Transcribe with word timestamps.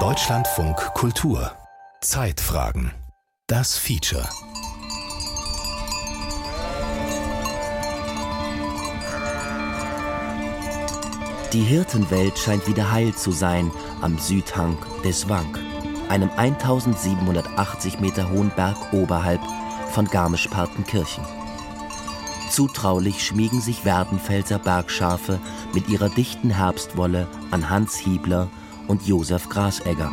Deutschlandfunk 0.00 0.78
Kultur. 0.94 1.52
Zeitfragen. 2.00 2.90
Das 3.46 3.76
Feature. 3.76 4.26
Die 11.52 11.60
Hirtenwelt 11.60 12.38
scheint 12.38 12.66
wieder 12.66 12.90
heil 12.90 13.14
zu 13.14 13.30
sein 13.30 13.70
am 14.00 14.18
Südhang 14.18 14.78
des 15.04 15.28
Wank, 15.28 15.60
einem 16.08 16.30
1780 16.30 18.00
Meter 18.00 18.30
hohen 18.30 18.50
Berg 18.56 18.94
oberhalb 18.94 19.42
von 19.90 20.06
Garmisch-Partenkirchen. 20.06 21.41
Zutraulich 22.52 23.24
schmiegen 23.24 23.62
sich 23.62 23.86
Werdenfelser 23.86 24.58
Bergschafe 24.58 25.40
mit 25.72 25.88
ihrer 25.88 26.10
dichten 26.10 26.50
Herbstwolle 26.50 27.26
an 27.50 27.70
Hans 27.70 27.96
Hiebler 27.96 28.50
und 28.88 29.06
Josef 29.06 29.48
Grasegger. 29.48 30.12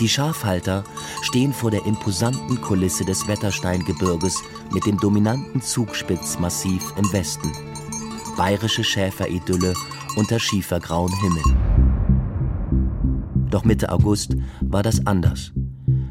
Die 0.00 0.08
Schafhalter 0.08 0.82
stehen 1.22 1.52
vor 1.52 1.70
der 1.70 1.86
imposanten 1.86 2.60
Kulisse 2.60 3.04
des 3.04 3.28
Wettersteingebirges 3.28 4.42
mit 4.72 4.84
dem 4.84 4.98
dominanten 4.98 5.62
Zugspitzmassiv 5.62 6.92
im 6.96 7.12
Westen. 7.12 7.52
Bayerische 8.36 8.82
Schäferidylle 8.82 9.74
unter 10.16 10.40
schiefergrauen 10.40 11.12
Himmel. 11.20 11.42
Doch 13.48 13.62
Mitte 13.62 13.92
August 13.92 14.36
war 14.60 14.82
das 14.82 15.06
anders. 15.06 15.52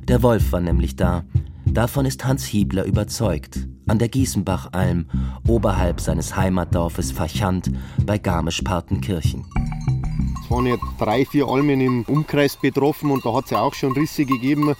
Der 0.07 0.23
Wolf 0.23 0.53
war 0.53 0.61
nämlich 0.61 0.95
da. 0.95 1.25
Davon 1.65 2.05
ist 2.05 2.23
Hans 2.23 2.45
Hiebler 2.45 2.85
überzeugt. 2.85 3.67
An 3.85 3.99
der 3.99 4.07
Gießenbachalm, 4.07 5.07
oberhalb 5.47 5.99
seines 5.99 6.35
Heimatdorfes 6.35 7.11
Fachant 7.11 7.71
bei 8.05 8.17
Garmisch-Partenkirchen. 8.17 9.45
Es 10.41 10.49
waren 10.49 10.65
ja 10.65 10.77
drei, 10.97 11.25
vier 11.25 11.47
Almen 11.47 11.81
im 11.81 12.03
Umkreis 12.03 12.55
betroffen 12.55 13.11
und 13.11 13.25
da 13.25 13.33
hat 13.33 13.45
es 13.45 13.51
ja 13.51 13.59
auch 13.59 13.73
schon 13.73 13.91
Risse 13.91 14.25
gegeben. 14.25 14.73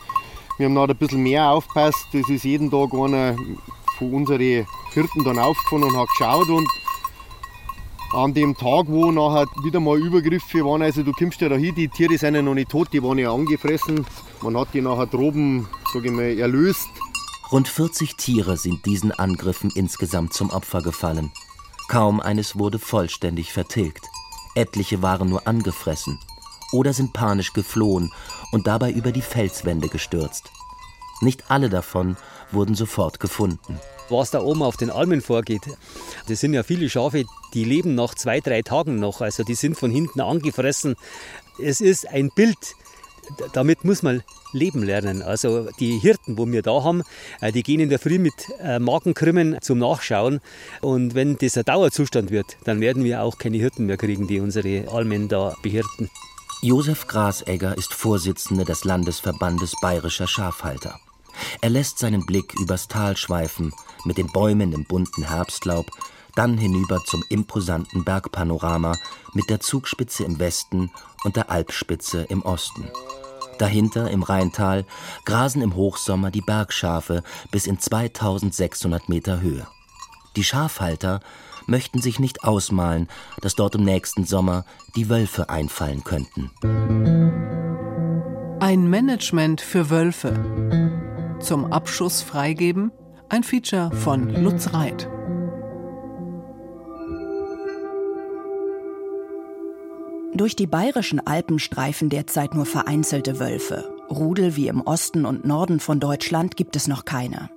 Wir 0.58 0.68
haben 0.68 0.74
noch 0.74 0.88
ein 0.88 0.96
bisschen 0.96 1.24
mehr 1.24 1.50
aufgepasst. 1.50 2.08
Es 2.14 2.30
ist 2.30 2.46
jeden 2.46 2.72
Tag 2.72 2.94
einer 2.94 3.36
von 3.98 4.14
unseren 4.14 4.40
Hirten 4.40 5.24
dann 5.26 5.40
aufgefahren 5.40 5.84
und 5.84 5.98
hat 5.98 6.08
geschaut 6.18 6.50
und 6.50 6.68
an 8.14 8.34
dem 8.34 8.56
Tag, 8.56 8.86
wo 8.88 9.12
nachher 9.12 9.48
wieder 9.64 9.80
mal 9.80 9.98
Übergriffe 9.98 10.64
waren, 10.64 10.84
also 10.84 11.02
du 11.02 11.12
kommst 11.12 11.42
ja 11.42 11.50
da 11.50 11.56
hin, 11.56 11.74
die 11.74 11.88
Tiere 11.88 12.18
sind 12.18 12.36
ja 12.36 12.42
noch 12.42 12.54
nicht 12.54 12.70
tot, 12.70 12.90
die 12.94 13.02
waren 13.02 13.18
ja 13.18 13.34
angefressen. 13.34 14.06
Man 14.42 14.56
hat 14.56 14.68
die 14.74 14.82
nachher 14.82 15.08
droben, 15.08 15.68
sag 15.92 16.06
ich 16.06 16.12
mal, 16.12 16.38
erlöst. 16.38 16.90
Rund 17.54 17.68
40 17.68 18.16
Tiere 18.16 18.58
sind 18.58 18.84
diesen 18.88 19.12
Angriffen 19.12 19.72
insgesamt 19.76 20.34
zum 20.34 20.50
Opfer 20.50 20.82
gefallen. 20.82 21.32
Kaum 21.88 22.20
eines 22.20 22.58
wurde 22.58 22.80
vollständig 22.80 23.54
vertilgt. 23.54 24.10
Etliche 24.56 25.04
waren 25.04 25.30
nur 25.30 25.48
angefressen 25.48 26.18
oder 26.72 26.94
sind 26.94 27.14
panisch 27.14 27.54
geflohen 27.54 28.12
und 28.52 28.66
dabei 28.66 28.90
über 28.90 29.12
die 29.12 29.22
Felswände 29.22 29.88
gestürzt. 29.88 30.50
Nicht 31.22 31.52
alle 31.52 31.70
davon 31.70 32.18
wurden 32.52 32.74
sofort 32.74 33.20
gefunden 33.20 33.80
was 34.10 34.32
da 34.32 34.42
oben 34.42 34.64
auf 34.64 34.78
den 34.78 34.90
Almen 34.90 35.22
vorgeht. 35.22 35.64
Das 36.28 36.40
sind 36.40 36.54
ja 36.54 36.64
viele 36.64 36.90
Schafe, 36.90 37.26
die 37.54 37.64
leben 37.64 37.96
nach 37.96 38.16
zwei, 38.16 38.40
drei 38.40 38.62
Tagen 38.62 39.00
noch. 39.00 39.22
Also 39.22 39.44
die 39.44 39.56
sind 39.56 39.78
von 39.78 39.92
hinten 39.92 40.22
angefressen. 40.22 40.96
Es 41.62 41.82
ist 41.82 42.08
ein 42.08 42.30
Bild, 42.30 42.76
damit 43.54 43.84
muss 43.84 44.04
man 44.04 44.24
leben 44.54 44.84
lernen. 44.84 45.22
Also 45.22 45.68
die 45.80 45.98
Hirten, 46.00 46.38
wo 46.38 46.48
wir 46.48 46.62
da 46.62 46.84
haben, 46.84 47.04
äh, 47.42 47.52
die 47.52 47.64
gehen 47.64 47.80
in 47.80 47.90
der 47.90 48.00
Früh 48.00 48.20
mit 48.20 48.34
äh, 48.60 48.80
Magenkrümmen 48.80 49.58
zum 49.62 49.80
Nachschauen. 49.80 50.40
Und 50.82 51.16
wenn 51.16 51.38
das 51.38 51.58
ein 51.58 51.66
Dauerzustand 51.66 52.32
wird, 52.32 52.58
dann 52.64 52.82
werden 52.82 53.04
wir 53.04 53.24
auch 53.24 53.38
keine 53.38 53.58
Hirten 53.58 53.86
mehr 53.86 53.98
kriegen, 53.98 54.28
die 54.28 54.40
unsere 54.40 54.90
Almen 54.92 55.28
da 55.28 55.56
behirten. 55.62 56.10
Josef 56.62 57.08
Grasegger 57.08 57.78
ist 57.78 57.94
Vorsitzender 57.94 58.64
des 58.64 58.86
Landesverbandes 58.86 59.74
bayerischer 59.82 60.28
Schafhalter. 60.28 61.00
Er 61.62 61.70
lässt 61.70 61.98
seinen 62.00 62.26
Blick 62.26 62.54
übers 62.60 62.88
Tal 62.88 63.18
schweifen, 63.18 63.74
mit 64.06 64.18
den 64.18 64.28
Bäumen 64.28 64.72
im 64.72 64.86
bunten 64.86 65.24
Herbstlaub, 65.24 65.88
dann 66.36 66.58
hinüber 66.58 67.00
zum 67.06 67.24
imposanten 67.30 68.04
Bergpanorama 68.04 68.96
mit 69.34 69.50
der 69.50 69.60
Zugspitze 69.60 70.24
im 70.24 70.40
Westen 70.40 70.92
und 71.24 71.36
der 71.36 71.50
Alpspitze 71.50 72.24
im 72.24 72.42
Osten. 72.44 72.90
Dahinter 73.60 74.10
im 74.10 74.24
Rheintal 74.24 74.86
grasen 75.26 75.62
im 75.62 75.76
Hochsommer 75.76 76.32
die 76.32 76.42
Bergschafe 76.42 77.24
bis 77.52 77.68
in 77.68 77.80
2600 77.80 79.10
Meter 79.10 79.42
Höhe. 79.42 79.68
Die 80.36 80.44
Schafhalter 80.44 81.20
möchten 81.68 82.02
sich 82.02 82.20
nicht 82.20 82.44
ausmalen, 82.44 83.08
dass 83.42 83.56
dort 83.56 83.76
im 83.76 83.84
nächsten 83.84 84.26
Sommer 84.26 84.66
die 84.96 85.10
Wölfe 85.10 85.50
einfallen 85.50 86.04
könnten. 86.04 86.52
Ein 88.60 88.90
Management 88.90 89.62
für 89.62 89.90
Wölfe. 89.90 91.38
Zum 91.40 91.72
Abschuss 91.72 92.22
freigeben 92.22 92.92
ein 93.30 93.44
Feature 93.44 93.92
von 93.96 94.30
Lutz 94.30 94.74
Reit. 94.74 95.10
Durch 100.36 100.56
die 100.56 100.66
bayerischen 100.66 101.26
Alpen 101.26 101.60
streifen 101.60 102.10
derzeit 102.10 102.56
nur 102.56 102.66
vereinzelte 102.66 103.40
Wölfe. 103.40 103.94
Rudel 104.10 104.56
wie 104.56 104.68
im 104.68 104.82
Osten 104.82 105.26
und 105.26 105.46
Norden 105.46 105.80
von 105.80 106.00
Deutschland 106.00 106.56
gibt 106.56 106.76
es 106.76 106.88
noch 106.88 107.06
keine. 107.06 107.52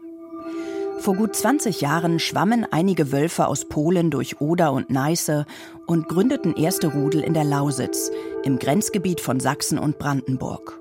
Vor 0.98 1.14
gut 1.14 1.34
20 1.34 1.80
Jahren 1.80 2.18
schwammen 2.18 2.66
einige 2.70 3.12
Wölfe 3.12 3.46
aus 3.46 3.66
Polen 3.66 4.10
durch 4.10 4.42
Oder 4.42 4.72
und 4.72 4.90
Neiße 4.90 5.46
und 5.86 6.08
gründeten 6.08 6.54
erste 6.54 6.88
Rudel 6.88 7.22
in 7.22 7.32
der 7.32 7.44
Lausitz, 7.44 8.10
im 8.44 8.58
Grenzgebiet 8.58 9.20
von 9.20 9.40
Sachsen 9.40 9.78
und 9.78 9.98
Brandenburg. 9.98 10.78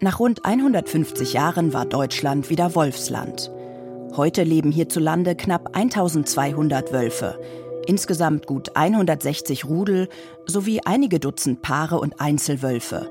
Nach 0.00 0.20
rund 0.20 0.44
150 0.44 1.32
Jahren 1.32 1.72
war 1.72 1.86
Deutschland 1.86 2.50
wieder 2.50 2.74
Wolfsland. 2.74 3.50
Heute 4.16 4.42
leben 4.42 4.70
hierzulande 4.70 5.34
knapp 5.34 5.76
1200 5.76 6.92
Wölfe, 6.92 7.38
insgesamt 7.86 8.46
gut 8.46 8.76
160 8.76 9.64
Rudel 9.64 10.08
sowie 10.46 10.80
einige 10.84 11.18
Dutzend 11.18 11.62
Paare 11.62 11.98
und 11.98 12.20
Einzelwölfe, 12.20 13.08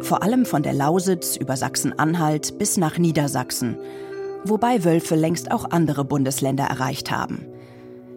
vor 0.00 0.22
allem 0.22 0.44
von 0.44 0.62
der 0.62 0.72
Lausitz 0.72 1.36
über 1.36 1.56
Sachsen-Anhalt 1.56 2.58
bis 2.58 2.76
nach 2.76 2.98
Niedersachsen, 2.98 3.76
wobei 4.44 4.84
Wölfe 4.84 5.14
längst 5.14 5.50
auch 5.50 5.70
andere 5.70 6.04
Bundesländer 6.04 6.64
erreicht 6.64 7.10
haben. 7.10 7.46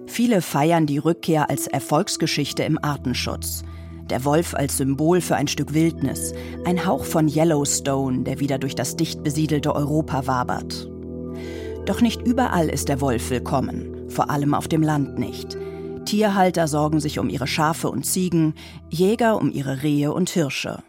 Viele 0.05 0.41
feiern 0.41 0.85
die 0.85 0.97
Rückkehr 0.97 1.49
als 1.49 1.67
Erfolgsgeschichte 1.67 2.63
im 2.63 2.83
Artenschutz. 2.83 3.63
Der 4.09 4.25
Wolf 4.25 4.55
als 4.55 4.77
Symbol 4.77 5.21
für 5.21 5.35
ein 5.35 5.47
Stück 5.47 5.75
Wildnis, 5.75 6.33
ein 6.65 6.85
Hauch 6.85 7.05
von 7.05 7.27
Yellowstone, 7.27 8.23
der 8.23 8.39
wieder 8.39 8.57
durch 8.57 8.73
das 8.73 8.95
dicht 8.95 9.21
besiedelte 9.23 9.75
Europa 9.75 10.25
wabert. 10.25 10.89
Doch 11.85 12.01
nicht 12.01 12.23
überall 12.23 12.69
ist 12.69 12.89
der 12.89 13.01
Wolf 13.01 13.29
willkommen, 13.29 14.09
vor 14.09 14.31
allem 14.31 14.55
auf 14.55 14.67
dem 14.67 14.81
Land 14.81 15.19
nicht. 15.19 15.57
Tierhalter 16.05 16.67
sorgen 16.67 16.99
sich 16.99 17.19
um 17.19 17.29
ihre 17.29 17.47
Schafe 17.47 17.89
und 17.89 18.05
Ziegen, 18.05 18.55
Jäger 18.89 19.37
um 19.37 19.51
ihre 19.51 19.83
Rehe 19.83 20.13
und 20.13 20.29
Hirsche. 20.29 20.83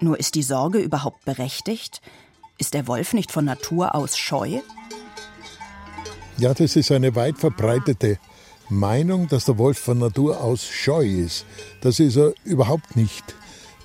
Nur 0.00 0.18
ist 0.18 0.34
die 0.34 0.42
Sorge 0.42 0.78
überhaupt 0.78 1.24
berechtigt? 1.24 2.00
Ist 2.58 2.74
der 2.74 2.86
Wolf 2.86 3.12
nicht 3.12 3.32
von 3.32 3.44
Natur 3.44 3.94
aus 3.94 4.16
scheu? 4.16 4.60
Ja, 6.38 6.52
das 6.52 6.76
ist 6.76 6.92
eine 6.92 7.14
weit 7.14 7.38
verbreitete 7.38 8.18
Meinung, 8.68 9.28
dass 9.28 9.44
der 9.44 9.58
Wolf 9.58 9.78
von 9.78 9.98
Natur 9.98 10.40
aus 10.40 10.64
scheu 10.66 11.06
ist. 11.06 11.46
Das 11.80 12.00
ist 12.00 12.16
er 12.16 12.32
überhaupt 12.44 12.96
nicht. 12.96 13.34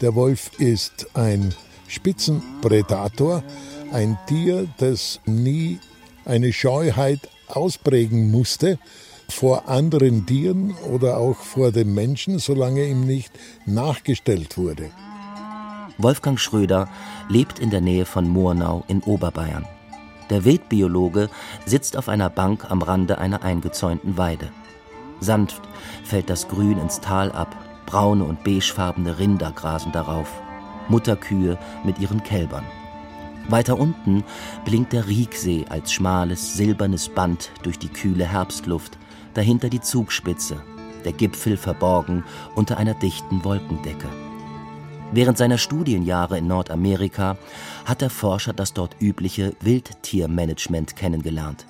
Der 0.02 0.16
Wolf 0.16 0.52
ist 0.60 1.08
ein 1.14 1.54
Spitzenprädator, 1.88 3.44
ein 3.92 4.18
Tier, 4.28 4.68
das 4.78 5.20
nie 5.26 5.80
eine 6.26 6.52
Scheuheit 6.52 7.20
ausprägen 7.48 8.32
musste 8.32 8.80
vor 9.32 9.68
anderen 9.68 10.26
Tieren 10.26 10.74
oder 10.92 11.18
auch 11.18 11.38
vor 11.38 11.72
dem 11.72 11.94
Menschen, 11.94 12.40
solange 12.40 12.86
ihm 12.86 13.02
nicht 13.02 13.32
nachgestellt 13.66 14.58
wurde. 14.58 14.92
Wolfgang 15.98 16.40
Schröder 16.40 16.90
lebt 17.30 17.60
in 17.60 17.70
der 17.70 17.82
Nähe 17.82 18.06
von 18.06 18.28
Murnau 18.28 18.84
in 18.88 19.02
Oberbayern. 19.02 19.66
Der 20.30 20.46
Wildbiologe 20.46 21.30
sitzt 21.66 21.98
auf 21.98 22.08
einer 22.08 22.30
Bank 22.30 22.72
am 22.72 22.82
Rande 22.82 23.18
einer 23.18 23.44
eingezäunten 23.44 24.18
Weide. 24.18 24.50
Sanft 25.20 25.62
fällt 26.04 26.30
das 26.30 26.48
Grün 26.48 26.78
ins 26.78 27.02
Tal 27.02 27.32
ab, 27.32 27.56
braune 27.86 28.24
und 28.24 28.44
beigefarbene 28.44 29.20
Rinder 29.20 29.52
grasen 29.52 29.92
darauf, 29.92 30.42
Mutterkühe 30.88 31.60
mit 31.84 32.00
ihren 32.00 32.24
Kälbern. 32.24 32.64
Weiter 33.50 33.78
unten 33.78 34.24
blinkt 34.66 34.94
der 34.94 35.08
Rieksee 35.08 35.66
als 35.70 35.92
schmales, 35.92 36.54
silbernes 36.54 37.10
Band 37.10 37.52
durch 37.64 37.78
die 37.78 37.90
kühle 37.90 38.26
Herbstluft, 38.26 38.98
dahinter 39.34 39.70
die 39.70 39.82
Zugspitze, 39.82 40.62
der 41.06 41.14
Gipfel 41.14 41.58
verborgen 41.58 42.24
unter 42.56 42.78
einer 42.78 42.94
dichten 42.94 43.44
Wolkendecke. 43.44 44.10
Während 45.14 45.38
seiner 45.38 45.58
Studienjahre 45.58 46.38
in 46.38 46.48
Nordamerika 46.48 47.38
hat 47.86 48.02
der 48.02 48.10
Forscher 48.10 48.54
das 48.54 48.74
dort 48.74 48.96
übliche 49.02 49.54
Wildtiermanagement 49.60 50.96
kennengelernt. 50.96 51.66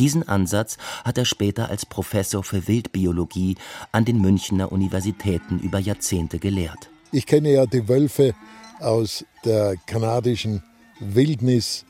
Diesen 0.00 0.26
Ansatz 0.28 0.76
hat 1.04 1.18
er 1.18 1.24
später 1.24 1.68
als 1.68 1.86
Professor 1.86 2.42
für 2.42 2.66
Wildbiologie 2.66 3.56
an 3.92 4.04
den 4.04 4.20
Münchner 4.20 4.72
Universitäten 4.72 5.60
über 5.60 5.78
Jahrzehnte 5.78 6.40
gelehrt. 6.40 6.90
Ich 7.12 7.26
kenne 7.26 7.52
ja 7.52 7.66
die 7.66 7.88
Wölfe 7.88 8.34
aus 8.80 9.24
der 9.44 9.76
kanadischen 9.86 10.64
Wildnis 10.98 11.84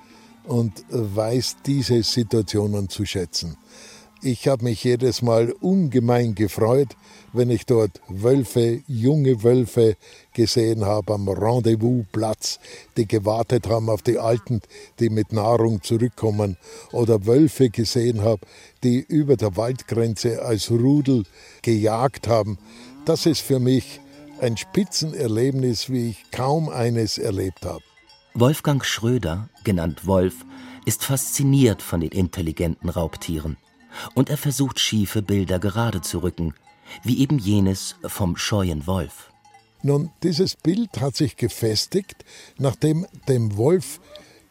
und 0.45 0.85
weiß 0.91 1.57
diese 1.65 2.03
Situationen 2.03 2.91
zu 2.91 3.07
schätzen. 3.07 3.57
Ich 4.27 4.49
habe 4.49 4.65
mich 4.65 4.83
jedes 4.83 5.21
Mal 5.21 5.53
ungemein 5.61 6.35
gefreut, 6.35 6.97
wenn 7.35 7.51
ich 7.51 7.67
dort 7.67 8.01
Wölfe, 8.09 8.81
junge 8.89 9.43
Wölfe 9.43 9.99
gesehen 10.33 10.87
habe 10.87 11.13
am 11.13 11.29
Rendezvousplatz, 11.29 12.59
die 12.97 13.07
gewartet 13.07 13.69
haben 13.69 13.91
auf 13.91 14.01
die 14.01 14.19
Alten, 14.19 14.63
die 14.99 15.11
mit 15.11 15.35
Nahrung 15.35 15.83
zurückkommen, 15.83 16.57
oder 16.91 17.27
Wölfe 17.27 17.69
gesehen 17.69 18.23
habe, 18.23 18.41
die 18.83 19.01
über 19.01 19.37
der 19.37 19.59
Waldgrenze 19.59 20.41
als 20.43 20.71
Rudel 20.71 21.25
gejagt 21.61 22.27
haben. 22.27 22.57
Das 23.05 23.27
ist 23.27 23.41
für 23.41 23.61
mich 23.61 24.01
ein 24.41 24.57
Spitzenerlebnis, 24.57 25.91
wie 25.91 26.09
ich 26.09 26.31
kaum 26.31 26.71
eines 26.71 27.19
erlebt 27.19 27.67
habe. 27.67 27.85
Wolfgang 28.33 28.87
Schröder, 28.87 29.51
genannt 29.65 30.07
Wolf, 30.07 30.47
ist 30.87 31.05
fasziniert 31.05 31.83
von 31.83 32.01
den 32.01 32.13
intelligenten 32.13 32.89
Raubtieren 32.89 33.59
und 34.15 34.31
er 34.31 34.37
versucht 34.37 34.81
schiefe 34.81 35.23
Bilder 35.23 35.59
gerade 35.59 36.01
zu 36.01 36.21
rücken, 36.21 36.55
wie 37.03 37.21
eben 37.21 37.39
jenes 37.39 37.97
vom 38.07 38.37
scheuen 38.37 38.87
Wolf. 38.87 39.31
Nun, 39.83 40.11
dieses 40.23 40.57
Bild 40.57 41.01
hat 41.01 41.15
sich 41.15 41.37
gefestigt, 41.37 42.25
nachdem 42.59 43.07
dem 43.29 43.57
Wolf 43.57 44.01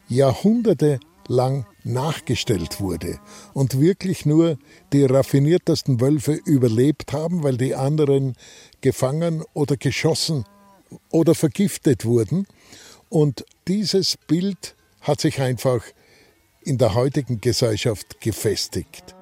Jahrhunderte 0.07 0.99
lang 1.27 1.65
nachgestellt 1.83 2.79
wurde 2.79 3.19
und 3.53 3.79
wirklich 3.79 4.25
nur 4.25 4.57
die 4.91 5.03
raffiniertesten 5.05 6.01
Wölfe 6.01 6.33
überlebt 6.33 7.13
haben, 7.13 7.43
weil 7.43 7.57
die 7.57 7.75
anderen 7.75 8.35
gefangen 8.81 9.43
oder 9.53 9.77
geschossen 9.77 10.45
oder 11.09 11.35
vergiftet 11.35 12.05
wurden. 12.05 12.45
Und 13.09 13.45
dieses 13.67 14.17
Bild 14.17 14.75
hat 15.01 15.21
sich 15.21 15.41
einfach 15.41 15.83
in 16.61 16.77
der 16.77 16.93
heutigen 16.93 17.41
Gesellschaft 17.41 18.21
gefestigt. 18.21 19.12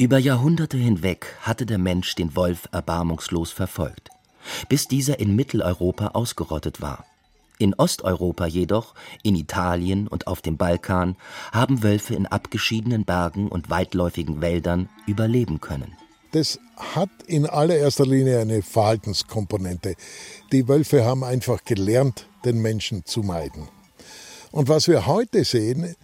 Über 0.00 0.16
Jahrhunderte 0.16 0.78
hinweg 0.78 1.36
hatte 1.42 1.66
der 1.66 1.76
Mensch 1.76 2.14
den 2.14 2.34
Wolf 2.34 2.70
erbarmungslos 2.72 3.50
verfolgt, 3.50 4.08
bis 4.70 4.88
dieser 4.88 5.20
in 5.20 5.36
Mitteleuropa 5.36 6.12
ausgerottet 6.14 6.80
war. 6.80 7.04
In 7.58 7.74
Osteuropa 7.74 8.46
jedoch, 8.46 8.94
in 9.22 9.36
Italien 9.36 10.08
und 10.08 10.26
auf 10.26 10.40
dem 10.40 10.56
Balkan 10.56 11.16
haben 11.52 11.82
Wölfe 11.82 12.14
in 12.14 12.26
abgeschiedenen 12.26 13.04
Bergen 13.04 13.48
und 13.48 13.68
weitläufigen 13.68 14.40
Wäldern 14.40 14.88
überleben 15.06 15.60
können. 15.60 15.92
Das 16.32 16.58
hat 16.78 17.10
in 17.26 17.44
allererster 17.44 18.06
Linie 18.06 18.40
eine 18.40 18.62
Verhaltenskomponente. 18.62 19.96
Die 20.50 20.66
Wölfe 20.66 21.04
haben 21.04 21.24
einfach 21.24 21.62
gelernt, 21.66 22.26
den 22.46 22.62
Menschen 22.62 23.04
zu 23.04 23.20
meiden. 23.20 23.68
Und 24.50 24.70
was 24.70 24.88
wir 24.88 25.04
heute 25.04 25.44
sehen, 25.44 25.94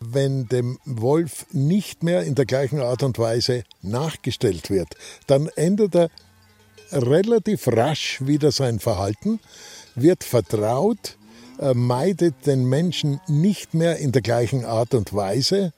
wenn 0.00 0.48
dem 0.48 0.78
Wolf 0.84 1.46
nicht 1.52 2.02
mehr 2.02 2.22
in 2.22 2.34
der 2.34 2.46
gleichen 2.46 2.80
Art 2.80 3.02
und 3.02 3.18
Weise 3.18 3.64
nachgestellt 3.82 4.70
wird, 4.70 4.94
dann 5.26 5.48
ändert 5.56 5.94
er 5.94 6.10
relativ 6.92 7.68
rasch 7.68 8.20
wieder 8.24 8.52
sein 8.52 8.78
Verhalten, 8.78 9.40
wird 9.94 10.24
vertraut, 10.24 11.16
meidet 11.74 12.46
den 12.46 12.66
Menschen 12.66 13.20
nicht 13.26 13.74
mehr 13.74 13.96
in 13.96 14.12
der 14.12 14.22
gleichen 14.22 14.64
Art 14.64 14.94
und 14.94 15.14
Weise, 15.14 15.72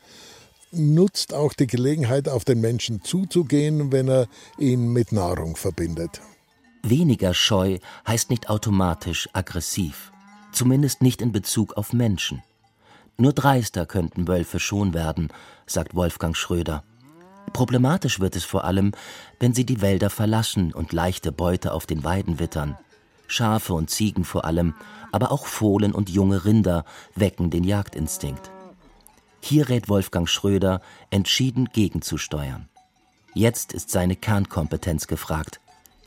nutzt 0.73 1.33
auch 1.33 1.55
die 1.55 1.67
Gelegenheit, 1.67 2.29
auf 2.29 2.45
den 2.45 2.61
Menschen 2.61 3.03
zuzugehen, 3.03 3.93
wenn 3.93 4.09
er 4.09 4.27
ihn 4.59 4.93
mit 4.93 5.13
Nahrung 5.13 5.57
verbindet. 5.57 6.21
Weniger 6.83 7.33
scheu 7.33 7.79
heißt 8.07 8.29
nicht 8.31 8.51
automatisch 8.51 9.29
aggressiv, 9.33 10.13
zumindest 10.53 11.01
nicht 11.01 11.23
in 11.23 11.33
Bezug 11.33 11.77
auf 11.77 11.93
Menschen. 11.93 12.43
Nur 13.21 13.33
dreister 13.33 13.85
könnten 13.85 14.29
Wölfe 14.29 14.61
schon 14.61 14.95
werden, 14.95 15.33
sagt 15.67 15.97
Wolfgang 15.97 16.37
Schröder. 16.37 16.85
Problematisch 17.53 18.21
wird 18.21 18.37
es 18.37 18.45
vor 18.45 18.63
allem, 18.63 18.93
wenn 19.41 19.55
sie 19.55 19.67
die 19.67 19.81
Wälder 19.81 20.09
verlassen 20.09 20.73
und 20.73 20.93
leichte 20.93 21.33
Beute 21.33 21.73
auf 21.73 21.85
den 21.85 22.05
Weiden 22.05 22.39
wittern. 22.39 22.79
Schafe 23.27 23.75
und 23.75 23.91
Ziegen 23.91 24.23
vor 24.23 24.45
allem, 24.45 24.75
aber 25.11 25.33
auch 25.33 25.47
Fohlen 25.47 25.93
und 25.93 26.11
junge 26.11 26.45
Rinder 26.45 26.85
wecken 27.17 27.51
den 27.51 27.65
Jagdinstinkt. 27.65 28.53
Hier 29.41 29.69
rät 29.69 29.89
Wolfgang 29.89 30.29
Schröder, 30.29 30.81
entschieden 31.11 31.71
gegenzusteuern. 31.73 32.69
Jetzt 33.35 33.73
ist 33.73 33.91
seine 33.91 34.15
Kernkompetenz 34.15 35.09
gefragt. 35.09 35.61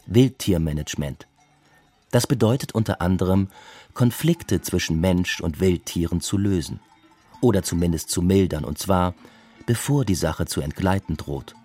Wildtiermanagement. 0.05 1.27
Das 2.09 2.25
bedeutet 2.25 2.73
unter 2.73 3.01
anderem, 3.01 3.49
Konflikte 3.93 4.61
zwischen 4.61 5.01
Mensch 5.01 5.41
und 5.41 5.59
Wildtieren 5.59 6.21
zu 6.21 6.37
lösen 6.37 6.79
oder 7.41 7.63
zumindest 7.63 8.09
zu 8.09 8.21
mildern, 8.21 8.63
und 8.63 8.77
zwar 8.77 9.13
bevor 9.65 10.05
die 10.05 10.15
Sache 10.15 10.45
zu 10.45 10.61
entgleiten 10.61 11.17
droht. 11.17 11.55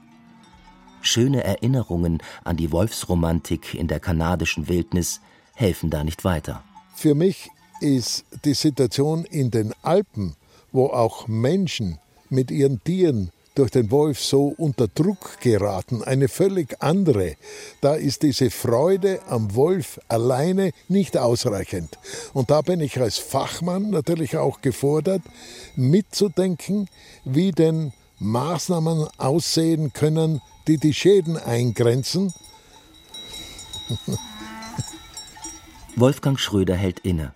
Schöne 1.01 1.45
Erinnerungen 1.45 2.19
an 2.45 2.57
die 2.57 2.73
Wolfsromantik 2.73 3.75
in 3.75 3.87
der 3.87 4.01
kanadischen 4.01 4.69
Wildnis 4.69 5.21
helfen 5.55 5.91
da 5.91 6.03
nicht 6.03 6.25
weiter. 6.25 6.65
Für 6.95 7.15
mich 7.15 7.51
ist 7.81 8.25
die 8.45 8.55
Situation 8.55 9.25
in 9.25 9.51
den 9.51 9.73
Alpen, 9.83 10.35
wo 10.73 10.87
auch 10.87 11.29
Menschen 11.29 11.99
mit 12.29 12.51
ihren 12.51 12.83
Tieren 12.83 13.31
durch 13.57 13.71
den 13.71 13.91
Wolf 13.91 14.21
so 14.21 14.55
unter 14.57 14.87
Druck 14.87 15.41
geraten, 15.41 16.05
eine 16.05 16.29
völlig 16.29 16.77
andere. 16.81 17.37
Da 17.81 17.95
ist 17.95 18.23
diese 18.23 18.51
Freude 18.51 19.21
am 19.29 19.55
Wolf 19.55 19.99
alleine 20.09 20.73
nicht 20.89 21.17
ausreichend. 21.17 21.99
Und 22.35 22.51
da 22.51 22.61
bin 22.61 22.81
ich 22.81 23.01
als 23.01 23.19
Fachmann 23.19 23.91
natürlich 23.91 24.37
auch 24.37 24.61
gefordert, 24.61 25.23
mitzudenken, 25.75 26.89
wie 27.25 27.51
denn 27.51 27.93
Maßnahmen 28.19 29.09
aussehen 29.17 29.93
können, 29.93 30.43
die 30.69 30.79
die 30.79 30.95
Schäden 30.95 31.39
eingrenzen. 31.39 32.35
Wolfgang 35.97 36.39
Schröder 36.39 36.77
hält 36.77 36.99
inne. 37.01 37.33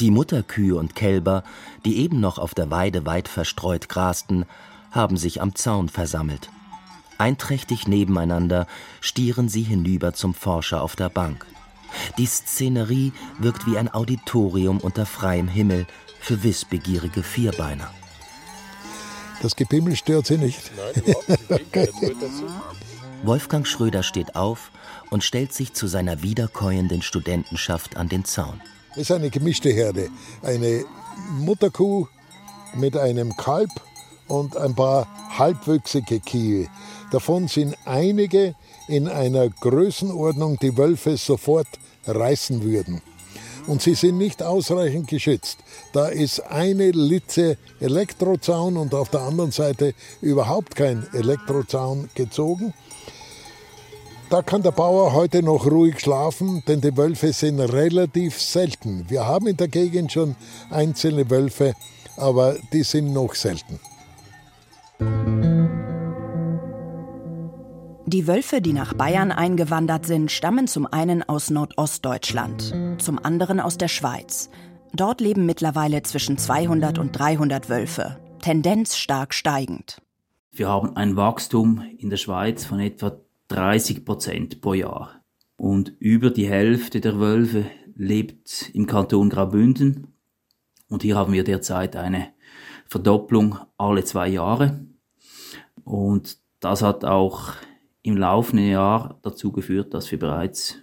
Die 0.00 0.10
Mutterkühe 0.10 0.76
und 0.76 0.94
Kälber, 0.96 1.44
die 1.84 1.98
eben 1.98 2.20
noch 2.20 2.38
auf 2.38 2.54
der 2.54 2.70
Weide 2.70 3.04
weit 3.04 3.28
verstreut 3.28 3.88
grasten, 3.90 4.46
haben 4.94 5.16
sich 5.16 5.42
am 5.42 5.54
Zaun 5.54 5.88
versammelt. 5.88 6.50
Einträchtig 7.18 7.86
nebeneinander 7.86 8.66
stieren 9.00 9.48
sie 9.48 9.62
hinüber 9.62 10.14
zum 10.14 10.34
Forscher 10.34 10.82
auf 10.82 10.96
der 10.96 11.08
Bank. 11.08 11.46
Die 12.18 12.26
Szenerie 12.26 13.12
wirkt 13.38 13.66
wie 13.66 13.78
ein 13.78 13.92
Auditorium 13.92 14.78
unter 14.78 15.06
freiem 15.06 15.48
Himmel 15.48 15.86
für 16.20 16.42
wissbegierige 16.42 17.22
Vierbeiner. 17.22 17.90
Das 19.42 19.56
Gebimmel 19.56 19.94
stört 19.94 20.26
Sie 20.26 20.38
nicht? 20.38 20.70
Nein, 20.76 21.02
überhaupt 21.04 21.28
nicht. 22.02 22.16
Wolfgang 23.22 23.66
Schröder 23.66 24.02
steht 24.02 24.36
auf 24.36 24.70
und 25.10 25.22
stellt 25.24 25.52
sich 25.52 25.72
zu 25.74 25.86
seiner 25.86 26.22
wiederkäuenden 26.22 27.02
Studentenschaft 27.02 27.96
an 27.96 28.08
den 28.08 28.24
Zaun. 28.24 28.60
Es 28.92 29.02
ist 29.02 29.10
eine 29.12 29.30
gemischte 29.30 29.70
Herde. 29.70 30.08
Eine 30.42 30.84
Mutterkuh 31.38 32.06
mit 32.74 32.96
einem 32.96 33.36
Kalb 33.36 33.70
und 34.28 34.56
ein 34.56 34.74
paar 34.74 35.06
halbwüchsige 35.38 36.20
Kühe. 36.20 36.68
Davon 37.10 37.48
sind 37.48 37.76
einige 37.84 38.54
in 38.88 39.08
einer 39.08 39.48
Größenordnung, 39.48 40.58
die 40.58 40.76
Wölfe 40.76 41.16
sofort 41.16 41.68
reißen 42.06 42.62
würden. 42.62 43.02
Und 43.66 43.80
sie 43.80 43.94
sind 43.94 44.18
nicht 44.18 44.42
ausreichend 44.42 45.08
geschützt. 45.08 45.58
Da 45.92 46.08
ist 46.08 46.40
eine 46.40 46.90
Litze 46.90 47.56
Elektrozaun 47.80 48.76
und 48.76 48.94
auf 48.94 49.08
der 49.08 49.22
anderen 49.22 49.52
Seite 49.52 49.94
überhaupt 50.20 50.76
kein 50.76 51.06
Elektrozaun 51.14 52.10
gezogen. 52.14 52.74
Da 54.28 54.42
kann 54.42 54.62
der 54.62 54.72
Bauer 54.72 55.12
heute 55.12 55.42
noch 55.42 55.66
ruhig 55.66 56.00
schlafen, 56.00 56.62
denn 56.66 56.80
die 56.80 56.96
Wölfe 56.96 57.32
sind 57.32 57.60
relativ 57.60 58.40
selten. 58.40 59.04
Wir 59.08 59.26
haben 59.26 59.46
in 59.46 59.56
der 59.56 59.68
Gegend 59.68 60.12
schon 60.12 60.34
einzelne 60.70 61.30
Wölfe, 61.30 61.74
aber 62.16 62.56
die 62.72 62.82
sind 62.82 63.12
noch 63.12 63.34
selten. 63.34 63.78
Die 68.06 68.28
Wölfe, 68.28 68.60
die 68.60 68.72
nach 68.72 68.94
Bayern 68.94 69.32
eingewandert 69.32 70.06
sind, 70.06 70.30
stammen 70.30 70.68
zum 70.68 70.86
einen 70.86 71.22
aus 71.22 71.50
Nordostdeutschland, 71.50 72.72
zum 72.98 73.18
anderen 73.18 73.58
aus 73.58 73.76
der 73.76 73.88
Schweiz. 73.88 74.50
Dort 74.92 75.20
leben 75.20 75.46
mittlerweile 75.46 76.02
zwischen 76.02 76.38
200 76.38 76.98
und 77.00 77.10
300 77.10 77.68
Wölfe, 77.68 78.18
Tendenz 78.40 78.96
stark 78.96 79.34
steigend. 79.34 80.00
Wir 80.52 80.68
haben 80.68 80.96
ein 80.96 81.16
Wachstum 81.16 81.82
in 81.98 82.10
der 82.10 82.16
Schweiz 82.16 82.64
von 82.64 82.78
etwa 82.78 83.18
30 83.48 84.04
Prozent 84.04 84.60
pro 84.60 84.74
Jahr. 84.74 85.24
Und 85.56 85.92
über 85.98 86.30
die 86.30 86.48
Hälfte 86.48 87.00
der 87.00 87.18
Wölfe 87.18 87.66
lebt 87.96 88.70
im 88.72 88.86
Kanton 88.86 89.30
Graubünden. 89.30 90.14
Und 90.88 91.02
hier 91.02 91.16
haben 91.16 91.32
wir 91.32 91.42
derzeit 91.42 91.96
eine 91.96 92.28
Verdopplung 92.86 93.58
alle 93.76 94.04
zwei 94.04 94.28
Jahre. 94.28 94.86
Und 95.84 96.38
das 96.60 96.82
hat 96.82 97.04
auch 97.04 97.52
im 98.02 98.16
laufenden 98.16 98.68
Jahr 98.68 99.18
dazu 99.22 99.52
geführt, 99.52 99.94
dass 99.94 100.10
wir 100.10 100.18
bereits 100.18 100.76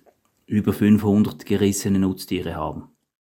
über 0.45 0.73
500 0.73 1.45
gerissene 1.45 1.99
Nutztiere 1.99 2.55
haben. 2.55 2.89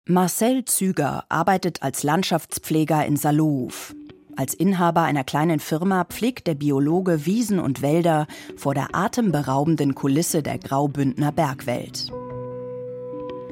Marcel 0.07 0.65
Züger 0.65 1.25
arbeitet 1.29 1.83
als 1.83 2.03
Landschaftspfleger 2.03 3.05
in 3.05 3.17
Salouf. 3.17 3.95
Als 4.37 4.55
Inhaber 4.55 5.03
einer 5.03 5.25
kleinen 5.25 5.59
Firma 5.59 6.05
pflegt 6.05 6.47
der 6.47 6.55
Biologe 6.55 7.27
Wiesen 7.27 7.59
und 7.59 7.83
Wälder 7.83 8.27
vor 8.57 8.73
der 8.73 8.95
atemberaubenden 8.95 9.95
Kulisse 9.95 10.43
der 10.43 10.59
Graubündner 10.59 11.33
Bergwelt. 11.33 12.13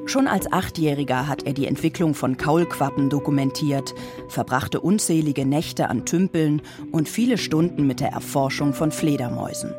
Schon 0.07 0.27
als 0.27 0.49
Achtjähriger 0.53 1.27
hat 1.27 1.43
er 1.43 1.51
die 1.51 1.67
Entwicklung 1.67 2.13
von 2.13 2.37
Kaulquappen 2.37 3.09
dokumentiert, 3.09 3.93
verbrachte 4.29 4.79
unzählige 4.79 5.45
Nächte 5.45 5.89
an 5.89 6.05
Tümpeln 6.05 6.61
und 6.93 7.09
viele 7.09 7.37
Stunden 7.37 7.85
mit 7.85 7.99
der 7.99 8.13
Erforschung 8.13 8.73
von 8.73 8.91
Fledermäusen. 8.91 9.75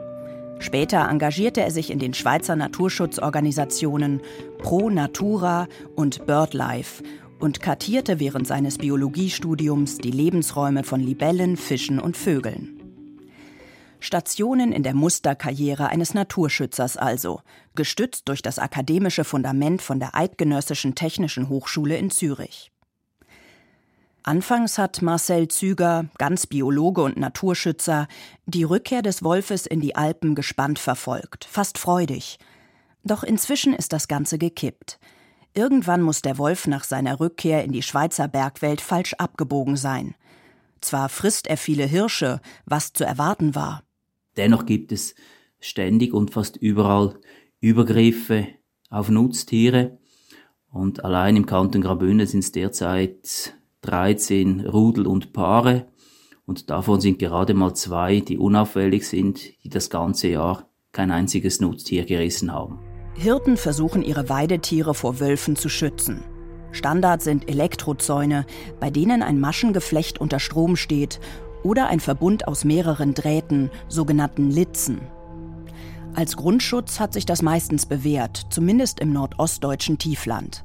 Später 0.59 1.09
engagierte 1.09 1.63
er 1.63 1.71
sich 1.71 1.91
in 1.91 1.99
den 1.99 2.13
Schweizer 2.13 2.57
Naturschutzorganisationen 2.57 4.21
Pro 4.59 4.91
Natura 4.91 5.67
und 5.97 6.27
BirdLife 6.27 7.03
und 7.39 7.63
kartierte 7.63 8.21
während 8.21 8.47
seines 8.47 8.77
Biologiestudiums 8.77 9.97
die 9.97 10.11
Lebensräume 10.11 10.85
von 10.85 11.01
Libellen, 11.01 11.57
Fischen 11.57 11.99
und 11.99 12.19
Vögeln. 12.19 12.78
Stationen 14.01 14.73
in 14.73 14.83
der 14.83 14.95
Musterkarriere 14.95 15.89
eines 15.89 16.15
Naturschützers 16.15 16.97
also, 16.97 17.41
gestützt 17.75 18.29
durch 18.29 18.43
das 18.43 18.59
akademische 18.59 19.25
Fundament 19.25 19.83
von 19.83 19.99
der 19.99 20.15
Eidgenössischen 20.15 20.95
Technischen 20.95 21.49
Hochschule 21.49 21.97
in 21.97 22.11
Zürich. 22.11 22.71
Anfangs 24.23 24.79
hat 24.79 25.01
Marcel 25.01 25.49
Züger, 25.49 26.07
ganz 26.19 26.47
Biologe 26.47 27.03
und 27.03 27.17
Naturschützer, 27.17 28.09
die 28.47 28.65
Rückkehr 28.65 29.01
des 29.01 29.23
Wolfes 29.23 29.67
in 29.67 29.81
die 29.81 29.97
Alpen 29.97 30.35
gespannt 30.35 30.79
verfolgt, 30.79 31.47
fast 31.47 31.79
freudig. 31.79 32.39
Doch 33.05 33.23
inzwischen 33.23 33.73
ist 33.73 33.93
das 33.93 34.07
Ganze 34.07 34.39
gekippt. 34.39 34.99
Irgendwann 35.55 36.03
muss 36.03 36.21
der 36.21 36.37
Wolf 36.37 36.67
nach 36.67 36.85
seiner 36.85 37.21
Rückkehr 37.21 37.65
in 37.65 37.73
die 37.73 37.83
Schweizer 37.83 38.29
Bergwelt 38.29 38.81
falsch 38.81 39.15
abgebogen 39.15 39.77
sein. 39.77 40.15
Zwar 40.81 41.09
frisst 41.09 41.47
er 41.47 41.57
viele 41.57 41.85
Hirsche, 41.85 42.41
was 42.67 42.93
zu 42.93 43.05
erwarten 43.05 43.55
war. 43.55 43.83
Dennoch 44.39 44.65
gibt 44.65 44.93
es 44.93 45.15
ständig 45.61 46.15
und 46.15 46.31
fast 46.31 46.57
überall 46.57 47.19
Übergriffe 47.61 48.47
auf 48.89 49.11
Nutztiere. 49.11 49.99
Und 50.71 51.05
allein 51.05 51.37
im 51.37 51.45
Kanton 51.45 51.83
Graubünden 51.83 52.27
sind 52.27 52.41
es 52.41 52.53
derzeit 52.53 53.55
13 53.83 54.67
Rudel 54.67 55.07
und 55.07 55.33
Paare. 55.33 55.89
Und 56.47 56.71
davon 56.71 57.01
sind 57.01 57.19
gerade 57.19 57.53
mal 57.53 57.75
zwei, 57.75 58.21
die 58.21 58.39
unauffällig 58.39 59.07
sind, 59.07 59.41
die 59.65 59.69
das 59.69 59.91
ganze 59.91 60.29
Jahr 60.29 60.71
kein 60.93 61.11
einziges 61.11 61.61
Nutztier 61.61 62.05
gerissen 62.05 62.53
haben. 62.53 62.79
Hirten 63.15 63.57
versuchen 63.57 64.03
ihre 64.03 64.29
Weidetiere 64.29 64.95
vor 64.95 65.21
Wölfen 65.21 65.57
zu 65.57 65.69
schützen. 65.69 66.23
Standard 66.71 67.23
sind 67.23 67.49
Elektrozäune, 67.49 68.47
bei 68.79 68.91
denen 68.91 69.23
ein 69.23 69.41
Maschengeflecht 69.41 70.21
unter 70.21 70.39
Strom 70.39 70.77
steht 70.77 71.19
oder 71.63 71.89
ein 71.89 72.01
Verbund 72.01 72.47
aus 72.49 72.65
mehreren 72.65 73.15
Drähten, 73.15 73.71
sogenannten 73.89 74.51
Litzen. 74.51 75.01
Als 76.15 76.37
Grundschutz 76.37 76.99
hat 76.99 77.13
sich 77.13 77.27
das 77.27 77.43
meistens 77.43 77.87
bewährt, 77.87 78.47
zumindest 78.51 79.01
im 79.01 79.13
nordostdeutschen 79.13 79.99
Tiefland. 79.99 80.65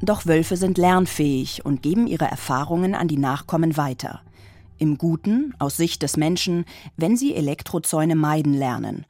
Doch 0.00 0.26
Wölfe 0.26 0.56
sind 0.56 0.78
lernfähig 0.78 1.64
und 1.64 1.82
geben 1.82 2.08
ihre 2.08 2.24
Erfahrungen 2.24 2.96
an 2.96 3.06
die 3.06 3.18
Nachkommen 3.18 3.76
weiter. 3.76 4.22
Im 4.78 4.98
Guten, 4.98 5.54
aus 5.60 5.76
Sicht 5.76 6.02
des 6.02 6.16
Menschen, 6.16 6.64
wenn 6.96 7.16
sie 7.16 7.36
Elektrozäune 7.36 8.16
meiden 8.16 8.54
lernen. 8.54 9.06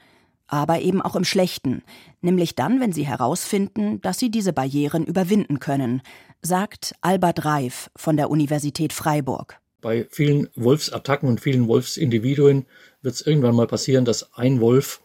Aber 0.47 0.81
eben 0.81 1.01
auch 1.01 1.17
im 1.17 1.25
Schlechten, 1.25 1.83
nämlich 2.21 2.55
dann, 2.55 2.79
wenn 2.79 2.93
sie 2.93 3.07
herausfinden, 3.07 4.03
dass 4.03 4.19
sie 4.19 4.31
diese 4.31 4.53
Barrieren 4.53 5.07
überwinden 5.07 5.61
können, 5.61 6.03
sagt 6.43 6.95
Albert 7.01 7.47
Reif 7.47 7.91
von 7.97 8.19
der 8.19 8.29
Universität 8.29 8.93
Freiburg. 8.93 9.62
Bei 9.83 10.07
vielen 10.11 10.49
Wolfsattacken 10.55 11.29
und 11.29 11.41
vielen 11.41 11.67
Wolfsindividuen 11.67 12.67
wird 13.03 13.15
es 13.17 13.27
irgendwann 13.27 13.57
mal 13.57 13.67
passieren, 13.67 14.05
dass 14.05 14.33
ein 14.33 14.61
Wolf 14.61 15.01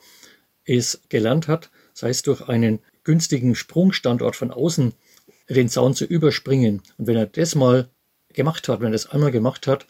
es 0.65 1.01
gelernt 1.09 1.47
hat, 1.47 1.71
sei 1.93 2.09
es 2.09 2.21
durch 2.21 2.47
einen 2.47 2.79
günstigen 3.03 3.55
Sprungstandort 3.55 4.35
von 4.35 4.51
außen, 4.51 4.93
den 5.49 5.67
Zaun 5.67 5.95
zu 5.95 6.05
überspringen. 6.05 6.83
Und 6.97 7.07
wenn 7.07 7.17
er 7.17 7.25
das 7.25 7.55
mal 7.55 7.89
gemacht 8.33 8.69
hat, 8.69 8.79
wenn 8.79 8.89
er 8.89 8.91
das 8.91 9.07
einmal 9.07 9.31
gemacht 9.31 9.65
hat, 9.65 9.87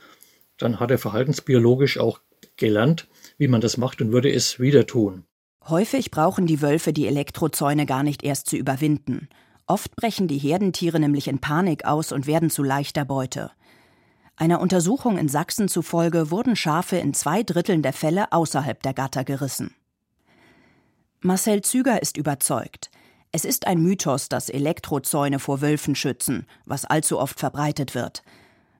dann 0.58 0.79
hat 0.79 0.89
er 0.89 0.98
verhaltensbiologisch 0.98 2.00
auch 2.00 2.22
gelernt, 2.56 3.08
wie 3.38 3.50
man 3.50 3.60
das 3.60 3.75
macht 3.75 4.01
und 4.01 4.13
würde 4.13 4.32
es 4.32 4.58
wieder 4.58 4.88
tun. 4.88 5.25
Häufig 5.67 6.12
brauchen 6.12 6.48
die 6.48 6.62
Wölfe 6.62 6.94
die 6.94 7.08
Elektrozäune 7.08 7.86
gar 7.86 8.03
nicht 8.03 8.24
erst 8.24 8.48
zu 8.48 8.56
überwinden. 8.56 9.27
Oft 9.65 9.94
brechen 9.98 10.29
die 10.29 10.38
Herdentiere 10.38 10.98
nämlich 10.98 11.27
in 11.27 11.39
Panik 11.39 11.84
aus 11.84 12.13
und 12.13 12.25
werden 12.25 12.50
zu 12.50 12.63
leichter 12.63 13.03
Beute. 13.03 13.51
Einer 14.39 14.62
Untersuchung 14.62 15.17
in 15.17 15.29
Sachsen 15.29 15.67
zufolge 15.67 16.29
wurden 16.29 16.56
Schafe 16.56 16.98
in 16.98 17.15
zwei 17.15 17.41
Dritteln 17.41 17.82
der 17.82 17.91
Fälle 17.91 18.32
außerhalb 18.32 18.82
der 18.84 18.94
Gatter 18.94 19.24
gerissen. 19.24 19.74
Marcel 21.22 21.63
Züger 21.63 22.03
ist 22.03 22.17
überzeugt. 22.17 22.91
Es 23.32 23.46
ist 23.46 23.65
ein 23.65 23.82
Mythos, 23.82 24.29
dass 24.29 24.50
Elektrozäune 24.50 25.39
vor 25.39 25.62
Wölfen 25.62 25.96
schützen, 25.96 26.46
was 26.65 26.86
allzu 26.86 27.20
oft 27.20 27.39
verbreitet 27.39 27.96
wird. 27.96 28.22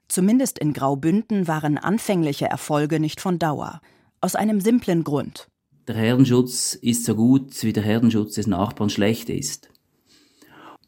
Zumindest 0.08 0.60
in 0.60 0.74
Graubünden 0.74 1.48
waren 1.48 1.80
anfängliche 1.80 2.46
Erfolge 2.46 3.00
nicht 3.00 3.20
von 3.20 3.40
Dauer. 3.40 3.82
Aus 4.22 4.36
einem 4.36 4.62
simplen 4.62 5.04
Grund. 5.04 5.50
Der 5.88 5.96
Herdenschutz 5.96 6.76
ist 6.76 7.06
so 7.06 7.16
gut, 7.16 7.64
wie 7.64 7.74
der 7.74 7.84
Herdenschutz 7.84 8.36
des 8.36 8.46
Nachbarn 8.46 8.92
schlecht 8.92 9.28
ist. 9.30 9.70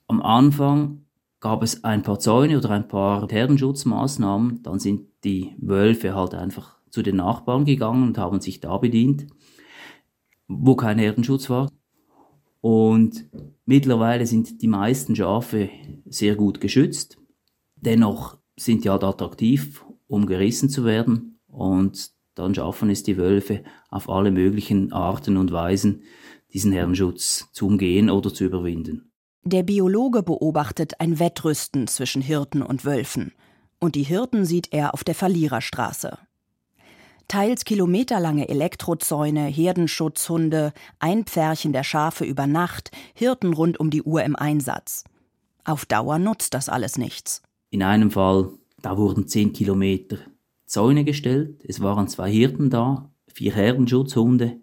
Am 0.07 0.21
Anfang 0.21 1.05
gab 1.39 1.63
es 1.63 1.83
ein 1.83 2.01
paar 2.01 2.19
Zäune 2.19 2.57
oder 2.57 2.71
ein 2.71 2.87
paar 2.87 3.27
Herdenschutzmaßnahmen. 3.29 4.63
Dann 4.63 4.79
sind 4.79 5.07
die 5.23 5.55
Wölfe 5.59 6.15
halt 6.15 6.33
einfach 6.33 6.77
zu 6.89 7.01
den 7.01 7.17
Nachbarn 7.17 7.65
gegangen 7.65 8.03
und 8.03 8.17
haben 8.17 8.41
sich 8.41 8.59
da 8.59 8.77
bedient, 8.77 9.27
wo 10.47 10.75
kein 10.75 10.99
Herdenschutz 10.99 11.49
war. 11.49 11.69
Und 12.61 13.29
mittlerweile 13.65 14.25
sind 14.25 14.61
die 14.61 14.67
meisten 14.67 15.15
Schafe 15.15 15.69
sehr 16.05 16.35
gut 16.35 16.59
geschützt. 16.59 17.17
Dennoch 17.75 18.37
sind 18.57 18.83
die 18.83 18.89
halt 18.89 19.03
attraktiv, 19.03 19.85
um 20.07 20.25
gerissen 20.25 20.69
zu 20.69 20.83
werden. 20.83 21.39
Und 21.47 22.11
dann 22.35 22.53
schaffen 22.53 22.89
es 22.89 23.03
die 23.03 23.17
Wölfe 23.17 23.63
auf 23.89 24.09
alle 24.09 24.31
möglichen 24.31 24.91
Arten 24.91 25.37
und 25.37 25.51
Weisen, 25.51 26.03
diesen 26.53 26.71
Herdenschutz 26.71 27.49
zu 27.53 27.67
umgehen 27.67 28.09
oder 28.09 28.33
zu 28.33 28.43
überwinden. 28.43 29.08
Der 29.43 29.63
Biologe 29.63 30.21
beobachtet 30.21 30.99
ein 30.99 31.17
Wettrüsten 31.17 31.87
zwischen 31.87 32.21
Hirten 32.21 32.61
und 32.61 32.83
Wölfen. 32.83 33.31
Und 33.79 33.95
die 33.95 34.03
Hirten 34.03 34.45
sieht 34.45 34.73
er 34.73 34.93
auf 34.93 35.05
der 35.05 35.15
Verliererstraße. 35.15 36.17
Teils 37.29 37.63
kilometerlange 37.63 38.49
Elektrozäune, 38.49 39.45
Herdenschutzhunde, 39.45 40.73
Einpferchen 40.99 41.71
der 41.71 41.83
Schafe 41.83 42.25
über 42.25 42.47
Nacht, 42.47 42.91
Hirten 43.13 43.53
rund 43.53 43.79
um 43.79 43.91
die 43.91 44.03
Uhr 44.03 44.23
im 44.23 44.35
Einsatz. 44.35 45.05
Auf 45.63 45.85
Dauer 45.85 46.19
nutzt 46.19 46.53
das 46.53 46.67
alles 46.67 46.97
nichts. 46.97 47.41
In 47.69 47.83
einem 47.83 48.11
Fall, 48.11 48.49
da 48.81 48.97
wurden 48.97 49.27
zehn 49.27 49.53
Kilometer 49.53 50.17
Zäune 50.65 51.05
gestellt, 51.05 51.63
es 51.67 51.81
waren 51.81 52.07
zwei 52.07 52.29
Hirten 52.29 52.69
da, 52.69 53.09
vier 53.27 53.53
Herdenschutzhunde, 53.53 54.57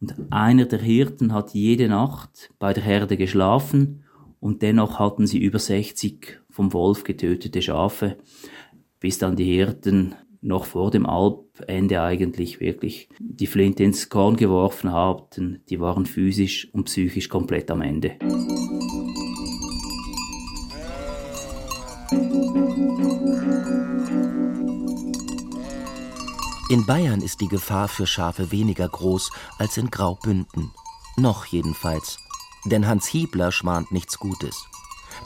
und 0.00 0.14
einer 0.30 0.64
der 0.64 0.80
Hirten 0.80 1.32
hat 1.32 1.54
jede 1.54 1.88
Nacht 1.88 2.52
bei 2.58 2.72
der 2.72 2.82
Herde 2.82 3.16
geschlafen 3.16 3.99
und 4.40 4.62
dennoch 4.62 4.98
hatten 4.98 5.26
sie 5.26 5.38
über 5.38 5.58
60 5.58 6.40
vom 6.50 6.72
Wolf 6.72 7.04
getötete 7.04 7.62
Schafe, 7.62 8.16
bis 8.98 9.18
dann 9.18 9.36
die 9.36 9.44
Hirten 9.44 10.14
noch 10.42 10.64
vor 10.64 10.90
dem 10.90 11.06
Alpende 11.06 12.00
eigentlich 12.00 12.60
wirklich 12.60 13.10
die 13.18 13.46
Flinte 13.46 13.84
ins 13.84 14.08
Korn 14.08 14.36
geworfen 14.36 14.92
hatten. 14.92 15.62
Die 15.68 15.80
waren 15.80 16.06
physisch 16.06 16.68
und 16.72 16.84
psychisch 16.84 17.28
komplett 17.28 17.70
am 17.70 17.82
Ende. 17.82 18.16
In 26.70 26.86
Bayern 26.86 27.20
ist 27.20 27.40
die 27.40 27.48
Gefahr 27.48 27.88
für 27.88 28.06
Schafe 28.06 28.52
weniger 28.52 28.88
groß 28.88 29.30
als 29.58 29.76
in 29.76 29.90
Graubünden. 29.90 30.70
Noch 31.16 31.44
jedenfalls. 31.44 32.16
Denn 32.64 32.86
Hans 32.86 33.06
Hiebler 33.06 33.52
schmahnt 33.52 33.92
nichts 33.92 34.18
Gutes. 34.18 34.66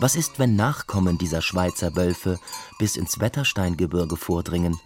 Was 0.00 0.16
ist, 0.16 0.38
wenn 0.38 0.56
Nachkommen 0.56 1.18
dieser 1.18 1.42
Schweizer 1.42 1.94
Wölfe 1.96 2.38
bis 2.78 2.96
ins 2.96 3.20
Wettersteingebirge 3.20 4.16
vordringen? 4.16 4.80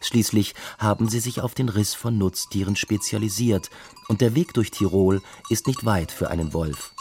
Schließlich 0.00 0.54
haben 0.78 1.08
sie 1.08 1.20
sich 1.20 1.40
auf 1.40 1.54
den 1.54 1.70
Riss 1.70 1.94
von 1.94 2.18
Nutztieren 2.18 2.76
spezialisiert 2.76 3.70
und 4.08 4.20
der 4.20 4.34
Weg 4.34 4.52
durch 4.52 4.70
Tirol 4.70 5.22
ist 5.48 5.66
nicht 5.66 5.86
weit 5.86 6.12
für 6.12 6.30
einen 6.30 6.52
Wolf. 6.52 6.92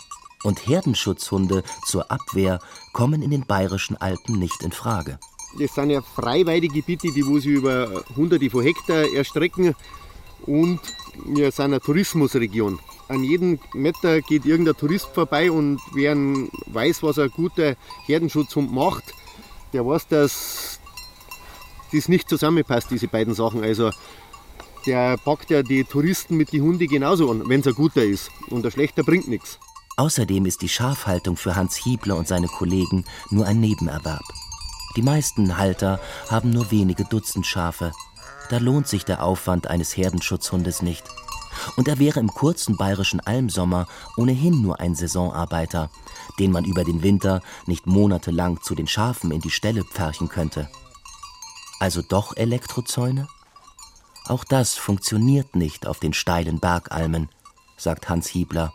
Und 0.44 0.68
Herdenschutzhunde 0.68 1.64
zur 1.86 2.12
Abwehr 2.12 2.60
kommen 2.94 3.22
in 3.22 3.32
den 3.32 3.46
bayerischen 3.46 3.98
Alpen 3.98 4.40
nicht 4.40 4.62
in 4.64 4.72
Frage. 4.72 5.20
Das 5.60 5.74
sind 5.74 5.90
ja 5.90 6.02
Freiweidegebiete, 6.02 7.12
die 7.14 7.26
wo 7.26 7.40
sich 7.40 7.52
über 7.52 8.04
hunderte 8.16 8.50
von 8.50 8.64
Hektar 8.64 9.06
erstrecken 9.14 9.76
und 10.46 10.80
wir 11.26 11.52
sind 11.52 11.66
eine 11.66 11.80
Tourismusregion. 11.80 12.80
An 13.08 13.24
jedem 13.24 13.60
Meter 13.74 14.22
geht 14.22 14.46
irgendein 14.46 14.76
Tourist 14.76 15.08
vorbei 15.14 15.52
und 15.52 15.80
wer 15.94 16.16
weiß, 16.68 17.04
was 17.04 17.20
ein 17.20 17.30
guter 17.30 17.76
Herdenschutz 18.06 18.56
macht, 18.56 19.14
der 19.74 19.86
weiß, 19.86 20.08
dass 20.08 20.80
das 21.92 22.10
nicht 22.10 22.30
zusammenpasst, 22.30 22.90
diese 22.92 23.08
beiden 23.08 23.34
Sachen. 23.34 23.64
Also 23.64 23.92
der 24.86 25.18
packt 25.18 25.50
ja 25.50 25.64
die 25.64 25.84
Touristen 25.84 26.36
mit 26.36 26.52
den 26.52 26.64
Hunden 26.64 26.88
genauso 26.88 27.30
an, 27.30 27.48
wenn 27.48 27.62
es 27.62 27.68
ein 27.68 27.74
guter 27.74 28.04
ist. 28.04 28.30
Und 28.50 28.66
ein 28.66 28.72
schlechter 28.72 29.04
bringt 29.04 29.28
nichts. 29.28 29.60
Außerdem 29.96 30.46
ist 30.46 30.62
die 30.62 30.70
Schafhaltung 30.70 31.38
für 31.38 31.56
Hans 31.56 31.76
Hiebler 31.76 32.18
und 32.18 32.28
seine 32.28 32.48
Kollegen 32.48 33.06
nur 33.30 33.46
ein 33.46 33.60
Nebenerwerb. 33.60 34.24
Die 34.96 35.02
meisten 35.02 35.58
Halter 35.58 36.00
haben 36.30 36.50
nur 36.50 36.72
wenige 36.72 37.04
Dutzend 37.06 37.46
Schafe. 37.46 37.92
Da 38.54 38.60
lohnt 38.60 38.88
sich 38.88 39.04
der 39.04 39.24
Aufwand 39.24 39.66
eines 39.66 39.98
Herdenschutzhundes 39.98 40.84
nicht. 40.84 41.04
Und 41.76 41.88
er 41.88 41.98
wäre 41.98 42.20
im 42.20 42.28
kurzen 42.28 42.78
bayerischen 42.78 43.20
Almsommer 43.20 43.88
ohnehin 44.16 44.62
nur 44.62 44.80
ein 44.80 44.94
Saisonarbeiter, 44.94 45.90
den 46.38 46.52
man 46.52 46.64
über 46.64 46.84
den 46.84 47.02
Winter 47.02 47.42
nicht 47.66 47.88
monatelang 47.88 48.62
zu 48.62 48.76
den 48.76 48.86
Schafen 48.86 49.32
in 49.32 49.42
die 49.42 49.50
Ställe 49.50 49.84
pferchen 49.84 50.30
könnte. 50.30 50.70
Also 51.80 52.04
doch 52.04 52.38
Elektrozäune? 52.38 53.28
Auch 54.28 54.44
das 54.44 54.76
funktioniert 54.76 55.56
nicht 55.56 55.88
auf 55.88 56.00
den 56.00 56.14
steilen 56.14 56.60
Bergalmen, 56.60 57.30
sagt 57.76 58.08
Hans 58.08 58.28
Hiebler. 58.28 58.72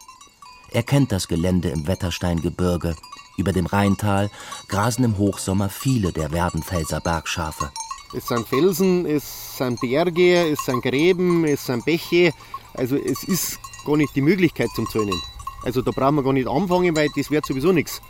Er 0.72 0.82
kennt 0.82 1.12
das 1.12 1.28
Gelände 1.28 1.68
im 1.68 1.86
Wettersteingebirge. 1.86 2.96
Über 3.36 3.52
dem 3.52 3.66
Rheintal 3.66 4.28
grasen 4.66 5.04
im 5.04 5.18
Hochsommer 5.18 5.68
viele 5.68 6.10
der 6.10 6.32
Werdenfelser 6.32 7.00
Bergschafe. 7.00 7.70
Es 8.14 8.26
sind 8.26 8.48
Felsen, 8.48 9.04
es 9.04 9.58
sind 9.58 9.80
Berge, 9.80 10.50
es 10.50 10.64
sind 10.64 10.82
Gräben, 10.82 11.44
es 11.44 11.66
sind 11.66 11.84
Bäche. 11.84 12.32
Also 12.74 12.96
es 12.96 13.22
ist 13.24 13.58
gar 13.84 13.96
nicht 13.96 14.16
die 14.16 14.22
Möglichkeit 14.22 14.70
zum 14.74 14.88
Zäunen. 14.88 15.20
Also 15.62 15.82
da 15.82 15.90
brauchen 15.90 16.14
wir 16.16 16.22
gar 16.22 16.32
nicht 16.32 16.48
anfangen, 16.48 16.96
weil 16.96 17.08
das 17.14 17.30
wird 17.30 17.44
sowieso 17.44 17.72
nichts. 17.72 18.00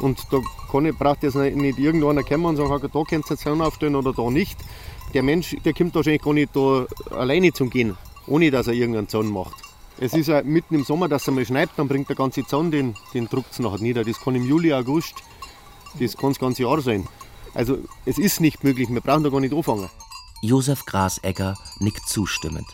Und 0.00 0.26
da 0.30 0.40
kann 0.70 0.86
ich, 0.86 0.96
braucht 0.96 1.22
jetzt 1.22 1.36
nicht 1.36 1.78
irgendeiner 1.78 2.24
kommen 2.24 2.46
und 2.46 2.56
sagen, 2.56 2.88
da 2.92 3.04
könnt 3.04 3.30
ihr 3.30 3.36
Zaun 3.36 3.60
aufstellen 3.60 3.94
oder 3.94 4.12
da 4.12 4.30
nicht. 4.30 4.58
Der 5.14 5.22
Mensch, 5.22 5.56
der 5.64 5.74
kommt 5.74 5.94
wahrscheinlich 5.94 6.22
gar 6.22 6.32
nicht 6.34 6.56
da 6.56 6.86
alleine 7.10 7.52
zum 7.52 7.70
Gehen, 7.70 7.96
ohne 8.26 8.50
dass 8.50 8.66
er 8.66 8.72
irgendeinen 8.72 9.08
Zaun 9.08 9.30
macht. 9.30 9.54
Es 9.98 10.14
ist 10.14 10.28
ja 10.28 10.42
mitten 10.42 10.74
im 10.74 10.84
Sommer, 10.84 11.08
dass 11.08 11.28
es 11.28 11.34
mal 11.34 11.44
schneit, 11.44 11.68
dann 11.76 11.86
bringt 11.86 12.08
der 12.08 12.16
ganze 12.16 12.44
Zaun, 12.46 12.70
den, 12.70 12.94
den 13.12 13.28
druckt 13.28 13.52
es 13.52 13.58
nachher 13.58 13.80
nieder. 13.80 14.02
Das 14.02 14.18
kann 14.20 14.34
im 14.34 14.46
Juli, 14.46 14.72
August, 14.72 15.16
das 15.98 16.16
kann 16.16 16.30
das 16.30 16.38
ganze 16.38 16.62
Jahr 16.62 16.80
sein. 16.80 17.06
Also 17.54 17.78
es 18.06 18.18
ist 18.18 18.40
nicht 18.40 18.64
möglich, 18.64 18.88
wir 18.88 19.00
brauchen 19.00 19.24
da 19.24 19.30
gar 19.30 19.40
nicht 19.40 19.54
anfangen. 19.54 19.88
Josef 20.42 20.86
Grasegger 20.86 21.56
nickt 21.78 22.08
zustimmend. 22.08 22.66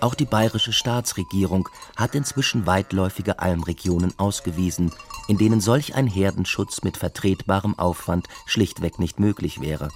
Auch 0.00 0.14
die 0.14 0.24
bayerische 0.24 0.72
Staatsregierung 0.72 1.68
hat 1.96 2.14
inzwischen 2.14 2.66
weitläufige 2.66 3.38
Almregionen 3.38 4.12
ausgewiesen, 4.18 4.92
in 5.28 5.38
denen 5.38 5.60
solch 5.60 5.94
ein 5.94 6.08
Herdenschutz 6.08 6.82
mit 6.82 6.96
vertretbarem 6.96 7.78
Aufwand 7.78 8.28
schlichtweg 8.44 8.98
nicht 8.98 9.20
möglich 9.20 9.60
wäre. 9.60 9.88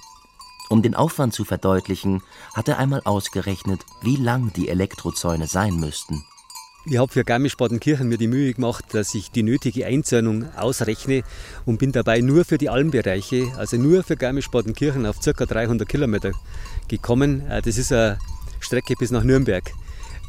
Um 0.69 0.81
den 0.81 0.95
Aufwand 0.95 1.33
zu 1.33 1.45
verdeutlichen, 1.45 2.23
hat 2.53 2.67
er 2.67 2.77
einmal 2.77 3.01
ausgerechnet, 3.03 3.85
wie 4.01 4.15
lang 4.15 4.53
die 4.53 4.69
Elektrozäune 4.69 5.47
sein 5.47 5.75
müssten. 5.75 6.25
Ich 6.89 6.97
habe 6.97 7.11
für 7.11 7.25
Garmisch-Partenkirchen 7.25 8.07
mir 8.07 8.17
die 8.17 8.29
Mühe 8.29 8.53
gemacht, 8.53 8.85
dass 8.93 9.13
ich 9.13 9.29
die 9.29 9.43
nötige 9.43 9.85
Einzäunung 9.85 10.45
ausrechne 10.55 11.23
und 11.65 11.79
bin 11.79 11.91
dabei 11.91 12.21
nur 12.21 12.45
für 12.45 12.57
die 12.57 12.69
Almbereiche, 12.69 13.51
also 13.57 13.75
nur 13.75 14.03
für 14.03 14.15
Garmisch-Partenkirchen 14.15 15.05
auf 15.05 15.19
ca. 15.19 15.45
300 15.45 15.85
Kilometer 15.85 16.31
gekommen. 16.87 17.45
Äh, 17.49 17.61
das 17.61 17.77
ist 17.77 17.91
eine 17.91 18.19
Strecke 18.61 18.93
bis 18.97 19.11
nach 19.11 19.25
Nürnberg. 19.25 19.69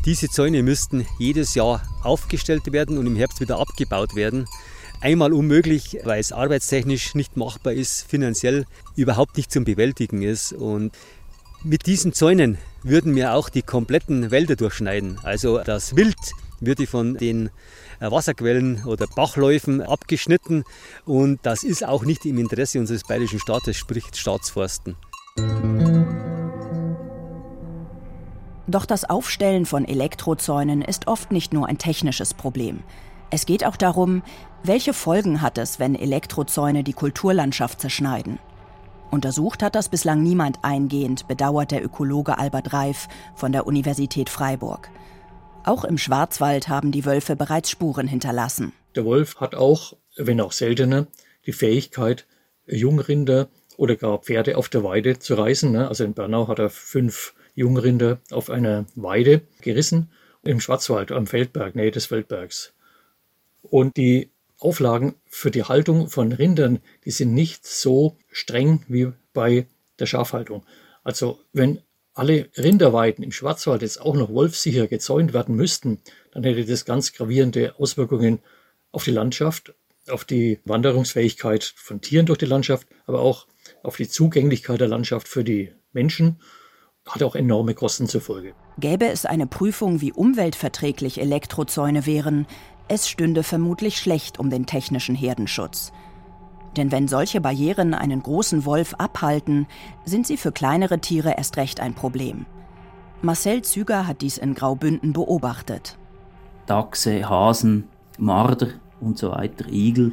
Diese 0.04 0.28
Zäune 0.28 0.64
müssten 0.64 1.06
jedes 1.20 1.54
Jahr 1.54 1.80
aufgestellt 2.02 2.72
werden 2.72 2.98
und 2.98 3.06
im 3.06 3.14
Herbst 3.14 3.40
wieder 3.40 3.60
abgebaut 3.60 4.16
werden. 4.16 4.46
Einmal 5.00 5.32
unmöglich, 5.32 5.98
weil 6.02 6.18
es 6.18 6.32
arbeitstechnisch 6.32 7.14
nicht 7.14 7.36
machbar 7.36 7.72
ist, 7.72 8.02
finanziell 8.10 8.66
überhaupt 8.96 9.36
nicht 9.36 9.52
zum 9.52 9.64
Bewältigen 9.64 10.22
ist. 10.22 10.54
Und 10.54 10.90
mit 11.62 11.86
diesen 11.86 12.12
Zäunen 12.12 12.58
würden 12.82 13.14
wir 13.14 13.34
auch 13.34 13.48
die 13.48 13.62
kompletten 13.62 14.32
Wälder 14.32 14.56
durchschneiden. 14.56 15.20
Also 15.22 15.58
das 15.58 15.94
Wild 15.94 16.16
würde 16.60 16.86
von 16.86 17.16
den 17.16 17.50
äh, 18.00 18.10
Wasserquellen 18.10 18.84
oder 18.84 19.06
Bachläufen 19.06 19.82
abgeschnitten 19.82 20.64
und 21.04 21.40
das 21.42 21.62
ist 21.62 21.84
auch 21.84 22.04
nicht 22.04 22.24
im 22.26 22.38
Interesse 22.38 22.78
unseres 22.78 23.04
bayerischen 23.04 23.40
Staates, 23.40 23.76
sprich 23.76 24.04
Staatsforsten. 24.14 24.96
Doch 28.66 28.84
das 28.84 29.08
Aufstellen 29.08 29.64
von 29.64 29.86
Elektrozäunen 29.86 30.82
ist 30.82 31.06
oft 31.06 31.32
nicht 31.32 31.54
nur 31.54 31.68
ein 31.68 31.78
technisches 31.78 32.34
Problem. 32.34 32.82
Es 33.30 33.46
geht 33.46 33.64
auch 33.64 33.76
darum, 33.76 34.22
welche 34.62 34.92
Folgen 34.92 35.40
hat 35.40 35.58
es, 35.58 35.78
wenn 35.78 35.94
Elektrozäune 35.94 36.82
die 36.82 36.92
Kulturlandschaft 36.92 37.80
zerschneiden. 37.80 38.38
Untersucht 39.10 39.62
hat 39.62 39.74
das 39.74 39.88
bislang 39.88 40.22
niemand 40.22 40.58
eingehend, 40.62 41.28
bedauert 41.28 41.70
der 41.70 41.82
Ökologe 41.82 42.38
Albert 42.38 42.72
Reif 42.72 43.08
von 43.34 43.52
der 43.52 43.66
Universität 43.66 44.28
Freiburg. 44.28 44.90
Auch 45.68 45.84
im 45.84 45.98
Schwarzwald 45.98 46.68
haben 46.68 46.92
die 46.92 47.04
Wölfe 47.04 47.36
bereits 47.36 47.68
Spuren 47.68 48.08
hinterlassen. 48.08 48.72
Der 48.94 49.04
Wolf 49.04 49.38
hat 49.38 49.54
auch, 49.54 49.98
wenn 50.16 50.40
auch 50.40 50.52
seltener, 50.52 51.08
die 51.44 51.52
Fähigkeit, 51.52 52.26
Jungrinder 52.64 53.50
oder 53.76 53.94
gar 53.96 54.16
Pferde 54.16 54.56
auf 54.56 54.70
der 54.70 54.82
Weide 54.82 55.18
zu 55.18 55.34
reißen. 55.34 55.70
Ne? 55.70 55.86
Also 55.86 56.04
in 56.04 56.14
Bernau 56.14 56.48
hat 56.48 56.58
er 56.58 56.70
fünf 56.70 57.34
Jungrinder 57.54 58.18
auf 58.30 58.48
einer 58.48 58.86
Weide 58.94 59.42
gerissen, 59.60 60.10
im 60.42 60.58
Schwarzwald, 60.58 61.12
am 61.12 61.26
Feldberg, 61.26 61.74
Nähe 61.74 61.90
des 61.90 62.06
Feldbergs. 62.06 62.72
Und 63.60 63.98
die 63.98 64.30
Auflagen 64.58 65.16
für 65.26 65.50
die 65.50 65.64
Haltung 65.64 66.08
von 66.08 66.32
Rindern, 66.32 66.78
die 67.04 67.10
sind 67.10 67.34
nicht 67.34 67.66
so 67.66 68.16
streng 68.32 68.86
wie 68.88 69.12
bei 69.34 69.66
der 69.98 70.06
Schafhaltung. 70.06 70.64
Also 71.04 71.40
wenn 71.52 71.82
alle 72.18 72.48
Rinderweiden 72.58 73.22
im 73.22 73.30
Schwarzwald 73.30 73.82
jetzt 73.82 74.00
auch 74.00 74.14
noch 74.14 74.28
wolfsicher 74.28 74.88
gezäunt 74.88 75.32
werden 75.32 75.54
müssten, 75.54 76.00
dann 76.32 76.42
hätte 76.42 76.64
das 76.64 76.84
ganz 76.84 77.12
gravierende 77.12 77.78
Auswirkungen 77.78 78.40
auf 78.90 79.04
die 79.04 79.12
Landschaft, 79.12 79.74
auf 80.08 80.24
die 80.24 80.58
Wanderungsfähigkeit 80.64 81.62
von 81.62 82.00
Tieren 82.00 82.26
durch 82.26 82.38
die 82.38 82.46
Landschaft, 82.46 82.88
aber 83.06 83.20
auch 83.20 83.46
auf 83.84 83.96
die 83.96 84.08
Zugänglichkeit 84.08 84.80
der 84.80 84.88
Landschaft 84.88 85.28
für 85.28 85.44
die 85.44 85.72
Menschen 85.92 86.40
hat 87.06 87.22
auch 87.22 87.36
enorme 87.36 87.74
Kosten 87.74 88.08
zur 88.08 88.20
Folge. 88.20 88.52
Gäbe 88.78 89.06
es 89.06 89.24
eine 89.24 89.46
Prüfung, 89.46 90.00
wie 90.00 90.12
umweltverträglich 90.12 91.20
Elektrozäune 91.20 92.04
wären, 92.04 92.46
es 92.88 93.08
stünde 93.08 93.42
vermutlich 93.42 93.98
schlecht 93.98 94.38
um 94.38 94.50
den 94.50 94.66
technischen 94.66 95.14
Herdenschutz. 95.14 95.92
Denn 96.76 96.92
wenn 96.92 97.08
solche 97.08 97.40
Barrieren 97.40 97.94
einen 97.94 98.22
großen 98.22 98.64
Wolf 98.64 98.94
abhalten, 98.94 99.66
sind 100.04 100.26
sie 100.26 100.36
für 100.36 100.52
kleinere 100.52 101.00
Tiere 101.00 101.34
erst 101.36 101.56
recht 101.56 101.80
ein 101.80 101.94
Problem. 101.94 102.46
Marcel 103.22 103.62
Züger 103.62 104.06
hat 104.06 104.20
dies 104.20 104.38
in 104.38 104.54
Graubünden 104.54 105.12
beobachtet. 105.12 105.98
Dachse, 106.66 107.28
Hasen, 107.28 107.88
Marder 108.18 108.68
und 109.00 109.18
so 109.18 109.32
weiter, 109.32 109.66
Igel, 109.68 110.12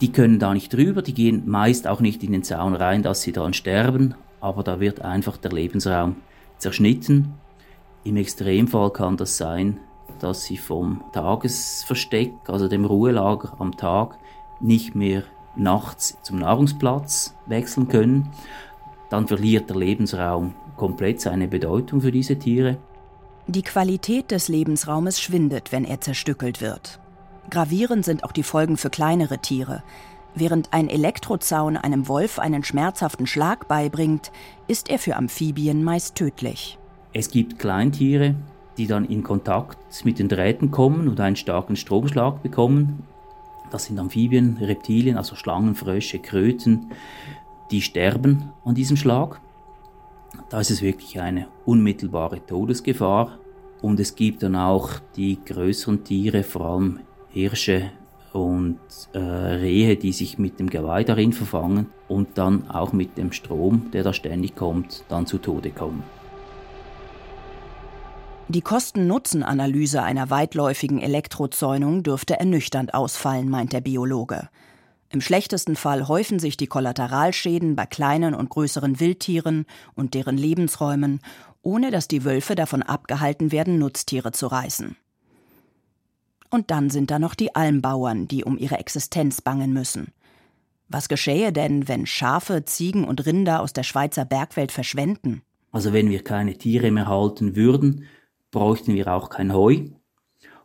die 0.00 0.12
können 0.12 0.38
da 0.38 0.52
nicht 0.52 0.72
drüber, 0.72 1.02
die 1.02 1.14
gehen 1.14 1.48
meist 1.48 1.86
auch 1.86 2.00
nicht 2.00 2.22
in 2.22 2.32
den 2.32 2.42
Zaun 2.42 2.74
rein, 2.74 3.02
dass 3.02 3.22
sie 3.22 3.32
dann 3.32 3.52
sterben, 3.52 4.14
aber 4.40 4.62
da 4.62 4.80
wird 4.80 5.02
einfach 5.02 5.36
der 5.36 5.52
Lebensraum 5.52 6.16
zerschnitten. 6.58 7.34
Im 8.04 8.16
Extremfall 8.16 8.90
kann 8.92 9.16
das 9.16 9.36
sein, 9.36 9.78
dass 10.18 10.44
sie 10.44 10.56
vom 10.56 11.04
Tagesversteck, 11.12 12.32
also 12.48 12.68
dem 12.68 12.84
Ruhelager 12.84 13.54
am 13.58 13.76
Tag, 13.76 14.18
nicht 14.60 14.94
mehr 14.94 15.22
nachts 15.60 16.16
zum 16.22 16.38
Nahrungsplatz 16.38 17.34
wechseln 17.46 17.88
können. 17.88 18.30
Dann 19.10 19.28
verliert 19.28 19.68
der 19.68 19.76
Lebensraum 19.76 20.54
komplett 20.76 21.20
seine 21.20 21.48
Bedeutung 21.48 22.00
für 22.00 22.12
diese 22.12 22.38
Tiere. 22.38 22.78
Die 23.46 23.62
Qualität 23.62 24.30
des 24.30 24.48
Lebensraumes 24.48 25.20
schwindet, 25.20 25.72
wenn 25.72 25.84
er 25.84 26.00
zerstückelt 26.00 26.60
wird. 26.60 27.00
Gravierend 27.50 28.04
sind 28.04 28.24
auch 28.24 28.32
die 28.32 28.42
Folgen 28.42 28.76
für 28.76 28.90
kleinere 28.90 29.38
Tiere. 29.38 29.82
Während 30.34 30.72
ein 30.72 30.88
Elektrozaun 30.88 31.76
einem 31.76 32.06
Wolf 32.06 32.38
einen 32.38 32.62
schmerzhaften 32.62 33.26
Schlag 33.26 33.66
beibringt, 33.66 34.30
ist 34.68 34.88
er 34.88 34.98
für 34.98 35.16
Amphibien 35.16 35.82
meist 35.82 36.14
tödlich. 36.14 36.78
Es 37.12 37.30
gibt 37.30 37.58
Kleintiere, 37.58 38.36
die 38.78 38.86
dann 38.86 39.04
in 39.04 39.24
Kontakt 39.24 40.04
mit 40.04 40.20
den 40.20 40.28
Drähten 40.28 40.70
kommen 40.70 41.08
und 41.08 41.18
einen 41.18 41.34
starken 41.34 41.74
Stromschlag 41.74 42.42
bekommen. 42.42 43.02
Das 43.70 43.84
sind 43.84 43.98
Amphibien, 43.98 44.58
Reptilien, 44.60 45.16
also 45.16 45.36
Schlangen, 45.36 45.74
Frösche, 45.74 46.18
Kröten, 46.18 46.90
die 47.70 47.80
sterben 47.80 48.50
an 48.64 48.74
diesem 48.74 48.96
Schlag. 48.96 49.40
Da 50.48 50.60
ist 50.60 50.70
es 50.70 50.82
wirklich 50.82 51.20
eine 51.20 51.46
unmittelbare 51.64 52.44
Todesgefahr. 52.44 53.38
Und 53.82 53.98
es 53.98 54.14
gibt 54.14 54.42
dann 54.42 54.56
auch 54.56 54.90
die 55.16 55.38
größeren 55.44 56.04
Tiere, 56.04 56.42
vor 56.42 56.62
allem 56.62 57.00
Hirsche 57.30 57.92
und 58.32 58.78
äh, 59.12 59.18
Rehe, 59.18 59.96
die 59.96 60.12
sich 60.12 60.38
mit 60.38 60.60
dem 60.60 60.68
Geweih 60.68 61.04
darin 61.04 61.32
verfangen 61.32 61.86
und 62.08 62.36
dann 62.36 62.70
auch 62.70 62.92
mit 62.92 63.16
dem 63.16 63.32
Strom, 63.32 63.90
der 63.92 64.04
da 64.04 64.12
ständig 64.12 64.54
kommt, 64.54 65.04
dann 65.08 65.26
zu 65.26 65.38
Tode 65.38 65.70
kommen. 65.70 66.02
Die 68.50 68.62
Kosten-Nutzen-Analyse 68.62 70.02
einer 70.02 70.28
weitläufigen 70.28 71.00
Elektrozäunung 71.00 72.02
dürfte 72.02 72.40
ernüchternd 72.40 72.94
ausfallen, 72.94 73.48
meint 73.48 73.72
der 73.72 73.80
Biologe. 73.80 74.48
Im 75.08 75.20
schlechtesten 75.20 75.76
Fall 75.76 76.08
häufen 76.08 76.40
sich 76.40 76.56
die 76.56 76.66
Kollateralschäden 76.66 77.76
bei 77.76 77.86
kleinen 77.86 78.34
und 78.34 78.50
größeren 78.50 78.98
Wildtieren 78.98 79.66
und 79.94 80.14
deren 80.14 80.36
Lebensräumen, 80.36 81.20
ohne 81.62 81.92
dass 81.92 82.08
die 82.08 82.24
Wölfe 82.24 82.56
davon 82.56 82.82
abgehalten 82.82 83.52
werden, 83.52 83.78
Nutztiere 83.78 84.32
zu 84.32 84.48
reißen. 84.48 84.96
Und 86.50 86.72
dann 86.72 86.90
sind 86.90 87.12
da 87.12 87.20
noch 87.20 87.36
die 87.36 87.54
Almbauern, 87.54 88.26
die 88.26 88.42
um 88.42 88.58
ihre 88.58 88.78
Existenz 88.78 89.40
bangen 89.42 89.72
müssen. 89.72 90.08
Was 90.88 91.08
geschähe 91.08 91.52
denn, 91.52 91.86
wenn 91.86 92.04
Schafe, 92.04 92.64
Ziegen 92.64 93.04
und 93.04 93.24
Rinder 93.26 93.60
aus 93.60 93.72
der 93.72 93.84
Schweizer 93.84 94.24
Bergwelt 94.24 94.72
verschwenden? 94.72 95.42
Also 95.70 95.92
wenn 95.92 96.10
wir 96.10 96.24
keine 96.24 96.58
Tiere 96.58 96.90
mehr 96.90 97.06
halten 97.06 97.54
würden, 97.54 98.06
bräuchten 98.50 98.94
wir 98.94 99.08
auch 99.08 99.30
kein 99.30 99.54
Heu. 99.54 99.88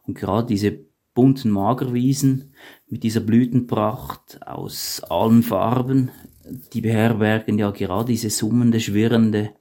Und 0.03 0.15
gerade 0.15 0.47
diese 0.47 0.79
bunten 1.13 1.49
Magerwiesen 1.49 2.53
mit 2.87 3.03
dieser 3.03 3.21
Blütenpracht 3.21 4.45
aus 4.45 5.01
allen 5.09 5.43
Farben, 5.43 6.11
die 6.73 6.81
beherbergen 6.81 7.57
ja 7.57 7.71
gerade 7.71 8.11
diese 8.11 8.29
summende, 8.29 8.79
schwirrende 8.79 9.51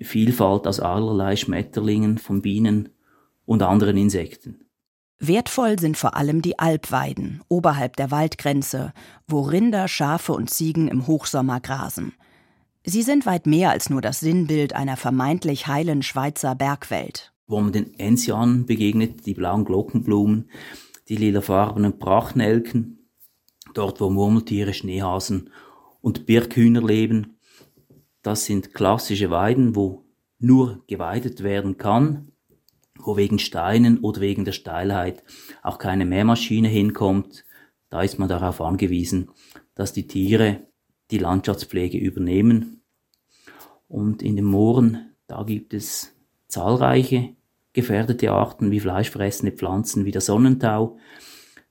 Vielfalt 0.00 0.66
aus 0.66 0.80
allerlei 0.80 1.36
Schmetterlingen, 1.36 2.18
von 2.18 2.42
Bienen 2.42 2.90
und 3.44 3.62
anderen 3.62 3.96
Insekten. 3.96 4.64
Wertvoll 5.18 5.78
sind 5.78 5.96
vor 5.96 6.16
allem 6.16 6.42
die 6.42 6.58
Alpweiden 6.58 7.42
oberhalb 7.48 7.96
der 7.96 8.10
Waldgrenze, 8.10 8.92
wo 9.28 9.42
Rinder, 9.42 9.86
Schafe 9.86 10.32
und 10.32 10.50
Ziegen 10.50 10.88
im 10.88 11.06
Hochsommer 11.06 11.60
grasen. 11.60 12.14
Sie 12.84 13.02
sind 13.02 13.24
weit 13.26 13.46
mehr 13.46 13.70
als 13.70 13.88
nur 13.88 14.00
das 14.00 14.18
Sinnbild 14.18 14.72
einer 14.72 14.96
vermeintlich 14.96 15.68
heilen 15.68 16.02
Schweizer 16.02 16.56
Bergwelt. 16.56 17.31
Wo 17.52 17.60
man 17.60 17.72
den 17.72 17.92
Enzianen 17.98 18.64
begegnet, 18.64 19.26
die 19.26 19.34
blauen 19.34 19.66
Glockenblumen, 19.66 20.48
die 21.10 21.16
lilafarbenen 21.16 21.98
Prachnelken, 21.98 23.10
dort 23.74 24.00
wo 24.00 24.08
Murmeltiere, 24.08 24.72
Schneehasen 24.72 25.50
und 26.00 26.24
Birkhühner 26.24 26.80
leben. 26.80 27.36
Das 28.22 28.46
sind 28.46 28.72
klassische 28.72 29.28
Weiden, 29.28 29.76
wo 29.76 30.06
nur 30.38 30.82
geweidet 30.86 31.42
werden 31.42 31.76
kann, 31.76 32.32
wo 32.98 33.18
wegen 33.18 33.38
Steinen 33.38 33.98
oder 33.98 34.22
wegen 34.22 34.46
der 34.46 34.52
Steilheit 34.52 35.22
auch 35.62 35.76
keine 35.76 36.06
Mähmaschine 36.06 36.68
hinkommt, 36.68 37.44
da 37.90 38.00
ist 38.00 38.18
man 38.18 38.30
darauf 38.30 38.62
angewiesen, 38.62 39.28
dass 39.74 39.92
die 39.92 40.06
Tiere 40.06 40.66
die 41.10 41.18
Landschaftspflege 41.18 41.98
übernehmen. 41.98 42.82
Und 43.88 44.22
in 44.22 44.36
den 44.36 44.46
Mooren, 44.46 45.14
da 45.26 45.42
gibt 45.42 45.74
es 45.74 46.16
zahlreiche 46.48 47.36
gefährdete 47.72 48.30
Arten 48.30 48.70
wie 48.70 48.80
fleischfressende 48.80 49.52
Pflanzen 49.52 50.04
wie 50.04 50.10
der 50.10 50.20
Sonnentau, 50.20 50.98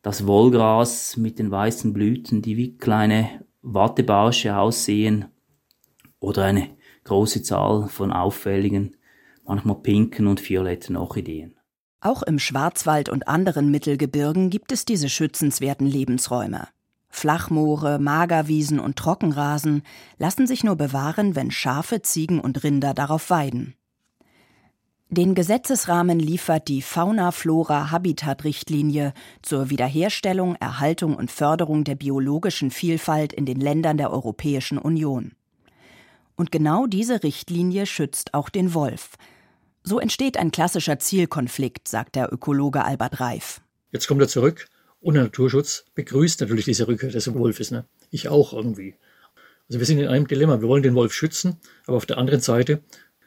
das 0.01 0.25
Wollgras 0.25 1.17
mit 1.17 1.39
den 1.39 1.51
weißen 1.51 1.93
Blüten, 1.93 2.41
die 2.41 2.57
wie 2.57 2.77
kleine 2.77 3.45
Wattebausche 3.61 4.57
aussehen, 4.57 5.25
oder 6.19 6.45
eine 6.45 6.69
große 7.03 7.41
Zahl 7.41 7.87
von 7.87 8.11
auffälligen 8.11 8.95
manchmal 9.51 9.81
pinken 9.81 10.27
und 10.27 10.47
violetten 10.47 10.95
Orchideen. 10.95 11.55
Auch 11.99 12.23
im 12.23 12.39
Schwarzwald 12.39 13.09
und 13.09 13.27
anderen 13.27 13.69
Mittelgebirgen 13.69 14.49
gibt 14.49 14.71
es 14.71 14.85
diese 14.85 15.09
schützenswerten 15.09 15.85
Lebensräume. 15.85 16.67
Flachmoore, 17.09 17.99
Magerwiesen 17.99 18.79
und 18.79 18.95
Trockenrasen 18.95 19.83
lassen 20.17 20.47
sich 20.47 20.63
nur 20.63 20.77
bewahren, 20.77 21.35
wenn 21.35 21.51
Schafe, 21.51 22.01
Ziegen 22.01 22.39
und 22.39 22.63
Rinder 22.63 22.93
darauf 22.93 23.29
weiden. 23.29 23.75
Den 25.13 25.35
Gesetzesrahmen 25.35 26.19
liefert 26.19 26.69
die 26.69 26.81
Fauna-Flora-Habitat-Richtlinie 26.81 29.13
zur 29.41 29.69
Wiederherstellung, 29.69 30.55
Erhaltung 30.55 31.17
und 31.17 31.29
Förderung 31.29 31.83
der 31.83 31.95
biologischen 31.95 32.71
Vielfalt 32.71 33.33
in 33.33 33.45
den 33.45 33.59
Ländern 33.59 33.97
der 33.97 34.09
Europäischen 34.09 34.77
Union. 34.77 35.33
Und 36.37 36.49
genau 36.49 36.85
diese 36.85 37.23
Richtlinie 37.23 37.87
schützt 37.87 38.33
auch 38.33 38.47
den 38.47 38.73
Wolf. 38.73 39.17
So 39.83 39.99
entsteht 39.99 40.37
ein 40.37 40.49
klassischer 40.49 40.97
Zielkonflikt, 40.97 41.89
sagt 41.89 42.15
der 42.15 42.31
Ökologe 42.31 42.85
Albert 42.85 43.19
Reif. 43.19 43.59
Jetzt 43.91 44.07
kommt 44.07 44.21
er 44.21 44.29
zurück 44.29 44.69
und 45.01 45.15
der 45.15 45.23
Naturschutz 45.23 45.83
begrüßt 45.93 46.39
natürlich 46.39 46.63
diese 46.63 46.87
Rückkehr 46.87 47.09
des 47.09 47.33
Wolfes. 47.33 47.71
Ne? 47.71 47.83
Ich 48.11 48.29
auch 48.29 48.53
irgendwie. 48.53 48.95
Also 49.67 49.79
wir 49.79 49.85
sind 49.85 49.99
in 49.99 50.07
einem 50.07 50.29
Dilemma. 50.29 50.61
Wir 50.61 50.69
wollen 50.69 50.83
den 50.83 50.95
Wolf 50.95 51.11
schützen, 51.11 51.57
aber 51.85 51.97
auf 51.97 52.05
der 52.05 52.17
anderen 52.17 52.39
Seite, 52.39 52.81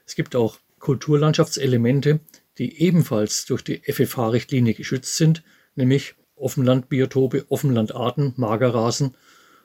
es 0.07 0.15
gibt 0.15 0.35
auch 0.35 0.57
Kulturlandschaftselemente, 0.85 2.21
die 2.59 2.83
ebenfalls 2.83 3.47
durch 3.47 3.65
die 3.65 3.81
FFH-Richtlinie 3.91 4.75
geschützt 4.75 5.17
sind, 5.17 5.43
nämlich 5.77 6.15
Offenlandbiotope, 6.37 7.47
Offenlandarten, 7.49 8.35
Magerrasen 8.37 9.17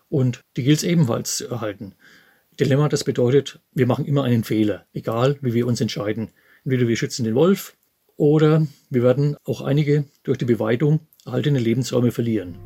und 0.07 0.39
die 0.55 0.63
gilt 0.63 0.77
es 0.77 0.83
ebenfalls 0.83 1.35
zu 1.35 1.49
erhalten. 1.49 1.93
Dilemma, 2.57 2.87
das 2.87 3.03
bedeutet, 3.03 3.59
wir 3.73 3.85
machen 3.85 4.05
immer 4.05 4.23
einen 4.23 4.45
Fehler, 4.45 4.85
egal 4.93 5.37
wie 5.41 5.53
wir 5.53 5.67
uns 5.67 5.81
entscheiden. 5.81 6.29
Entweder 6.63 6.87
wir 6.87 6.95
schützen 6.95 7.25
den 7.25 7.35
Wolf 7.35 7.75
oder 8.15 8.65
wir 8.89 9.03
werden 9.03 9.35
auch 9.43 9.59
einige 9.59 10.05
durch 10.23 10.37
die 10.37 10.45
Beweidung 10.45 11.01
erhaltene 11.25 11.59
Lebensräume 11.59 12.11
verlieren. 12.11 12.57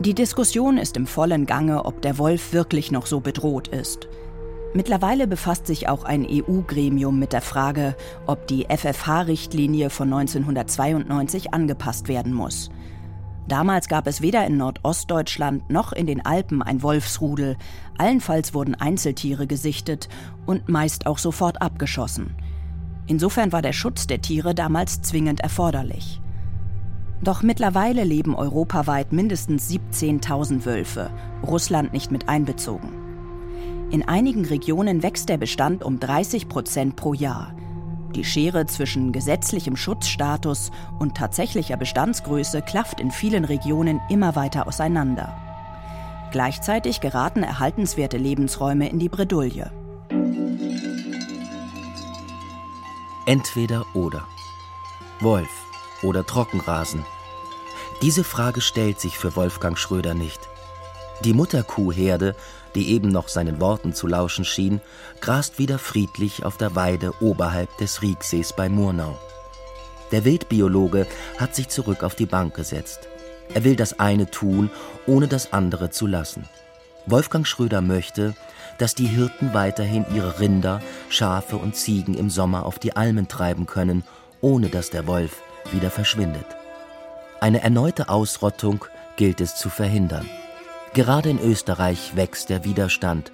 Die 0.00 0.14
Diskussion 0.14 0.76
ist 0.76 0.96
im 0.96 1.06
vollen 1.06 1.46
Gange, 1.46 1.84
ob 1.84 2.02
der 2.02 2.18
Wolf 2.18 2.52
wirklich 2.52 2.90
noch 2.90 3.06
so 3.06 3.20
bedroht 3.20 3.68
ist. 3.68 4.08
Mittlerweile 4.72 5.26
befasst 5.26 5.66
sich 5.66 5.88
auch 5.88 6.04
ein 6.04 6.24
EU-Gremium 6.28 7.18
mit 7.18 7.32
der 7.32 7.40
Frage, 7.42 7.96
ob 8.26 8.46
die 8.46 8.66
FFH-Richtlinie 8.68 9.90
von 9.90 10.12
1992 10.12 11.52
angepasst 11.52 12.06
werden 12.06 12.32
muss. 12.32 12.70
Damals 13.48 13.88
gab 13.88 14.06
es 14.06 14.20
weder 14.20 14.46
in 14.46 14.58
Nordostdeutschland 14.58 15.68
noch 15.70 15.92
in 15.92 16.06
den 16.06 16.24
Alpen 16.24 16.62
ein 16.62 16.84
Wolfsrudel. 16.84 17.56
Allenfalls 17.98 18.54
wurden 18.54 18.76
Einzeltiere 18.76 19.48
gesichtet 19.48 20.08
und 20.46 20.68
meist 20.68 21.06
auch 21.06 21.18
sofort 21.18 21.60
abgeschossen. 21.60 22.36
Insofern 23.08 23.50
war 23.50 23.62
der 23.62 23.72
Schutz 23.72 24.06
der 24.06 24.20
Tiere 24.20 24.54
damals 24.54 25.02
zwingend 25.02 25.40
erforderlich. 25.40 26.20
Doch 27.22 27.42
mittlerweile 27.42 28.04
leben 28.04 28.36
europaweit 28.36 29.12
mindestens 29.12 29.68
17.000 29.68 30.64
Wölfe, 30.64 31.10
Russland 31.44 31.92
nicht 31.92 32.12
mit 32.12 32.28
einbezogen. 32.28 32.99
In 33.90 34.06
einigen 34.06 34.44
Regionen 34.44 35.02
wächst 35.02 35.28
der 35.28 35.36
Bestand 35.36 35.82
um 35.82 35.98
30 35.98 36.48
Prozent 36.48 36.94
pro 36.94 37.12
Jahr. 37.12 37.56
Die 38.14 38.24
Schere 38.24 38.66
zwischen 38.66 39.10
gesetzlichem 39.10 39.76
Schutzstatus 39.76 40.70
und 41.00 41.16
tatsächlicher 41.16 41.76
Bestandsgröße 41.76 42.62
klafft 42.62 43.00
in 43.00 43.10
vielen 43.10 43.44
Regionen 43.44 44.00
immer 44.08 44.36
weiter 44.36 44.68
auseinander. 44.68 45.36
Gleichzeitig 46.30 47.00
geraten 47.00 47.42
erhaltenswerte 47.42 48.16
Lebensräume 48.16 48.88
in 48.88 49.00
die 49.00 49.08
Bredouille. 49.08 49.72
Entweder 53.26 53.84
oder. 53.94 54.24
Wolf 55.18 55.50
oder 56.02 56.24
Trockenrasen. 56.24 57.04
Diese 58.02 58.22
Frage 58.22 58.60
stellt 58.60 59.00
sich 59.00 59.18
für 59.18 59.34
Wolfgang 59.34 59.76
Schröder 59.76 60.14
nicht. 60.14 60.48
Die 61.24 61.34
Mutterkuhherde 61.34 62.34
die 62.74 62.90
eben 62.90 63.08
noch 63.08 63.28
seinen 63.28 63.60
Worten 63.60 63.94
zu 63.94 64.06
lauschen 64.06 64.44
schien, 64.44 64.80
grast 65.20 65.58
wieder 65.58 65.78
friedlich 65.78 66.44
auf 66.44 66.56
der 66.56 66.74
Weide 66.74 67.12
oberhalb 67.20 67.76
des 67.78 68.02
Riegsees 68.02 68.52
bei 68.52 68.68
Murnau. 68.68 69.18
Der 70.12 70.24
Wildbiologe 70.24 71.06
hat 71.38 71.54
sich 71.54 71.68
zurück 71.68 72.02
auf 72.02 72.14
die 72.14 72.26
Bank 72.26 72.54
gesetzt. 72.54 73.08
Er 73.54 73.64
will 73.64 73.76
das 73.76 73.98
eine 73.98 74.30
tun, 74.30 74.70
ohne 75.06 75.28
das 75.28 75.52
andere 75.52 75.90
zu 75.90 76.06
lassen. 76.06 76.48
Wolfgang 77.06 77.46
Schröder 77.46 77.80
möchte, 77.80 78.34
dass 78.78 78.94
die 78.94 79.06
Hirten 79.06 79.52
weiterhin 79.54 80.06
ihre 80.14 80.40
Rinder, 80.40 80.80
Schafe 81.08 81.56
und 81.56 81.76
Ziegen 81.76 82.14
im 82.14 82.30
Sommer 82.30 82.66
auf 82.66 82.78
die 82.78 82.96
Almen 82.96 83.28
treiben 83.28 83.66
können, 83.66 84.04
ohne 84.40 84.68
dass 84.68 84.90
der 84.90 85.06
Wolf 85.06 85.42
wieder 85.72 85.90
verschwindet. 85.90 86.46
Eine 87.40 87.62
erneute 87.62 88.08
Ausrottung 88.08 88.84
gilt 89.16 89.40
es 89.40 89.56
zu 89.56 89.68
verhindern. 89.68 90.28
Gerade 90.92 91.30
in 91.30 91.38
Österreich 91.38 92.16
wächst 92.16 92.50
der 92.50 92.64
Widerstand. 92.64 93.30